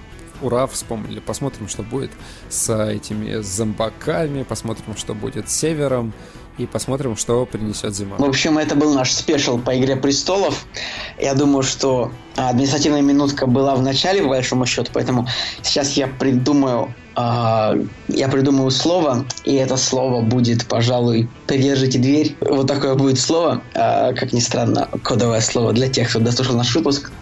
[0.42, 1.20] ура, вспомнили.
[1.20, 2.10] Посмотрим, что будет
[2.48, 6.12] с этими зомбаками, посмотрим, что будет с севером,
[6.58, 8.16] и посмотрим, что принесет зима.
[8.18, 10.66] В общем, это был наш спешл по Игре Престолов.
[11.20, 15.26] Я думаю, что административная минутка была в начале, по большому счету, поэтому
[15.62, 22.34] сейчас я придумаю Uh, я придумаю слово, и это слово будет, пожалуй, «Придержите дверь».
[22.40, 26.74] Вот такое будет слово, uh, как ни странно, кодовое слово для тех, кто дослушал наш
[26.74, 27.12] выпуск.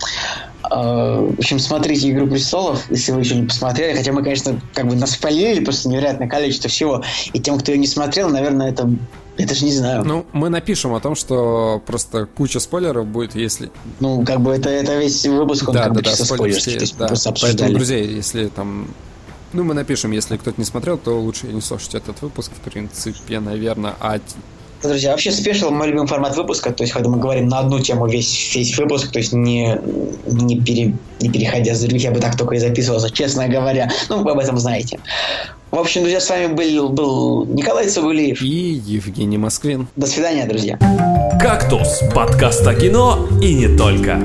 [0.63, 3.97] Uh, в общем, смотрите «Игру престолов», если вы еще не посмотрели.
[3.97, 7.03] Хотя мы, конечно, как бы нас спалили просто невероятное количество всего.
[7.33, 8.89] И тем, кто ее не смотрел, наверное, это
[9.39, 10.05] это же не знаю.
[10.05, 13.71] Ну, мы напишем о том, что просто куча спойлеров будет, если...
[13.99, 16.79] Ну, как бы это, это весь выпуск, он да, как да, бы да, спойлерский.
[16.79, 17.09] Все, да.
[17.41, 18.89] Поэтому, друзья, если там...
[19.53, 23.41] Ну, мы напишем, если кто-то не смотрел, то лучше не слушать этот выпуск, в принципе,
[23.41, 23.95] наверное.
[23.99, 24.21] А
[24.83, 28.07] Друзья, вообще спешл мой любимый формат выпуска, то есть когда мы говорим на одну тему
[28.07, 29.79] весь, весь выпуск, то есть не,
[30.27, 33.91] не, пере, не переходя с других, я бы так только и записывался, честно говоря.
[34.09, 34.99] Ну, вы об этом знаете.
[35.71, 38.43] В общем, друзья, с вами был, был Николай Цугулиев.
[38.43, 39.87] И Евгений Москвин.
[39.97, 40.79] До свидания, друзья.
[41.41, 44.19] «Кактус»– подкаст о кино и не только.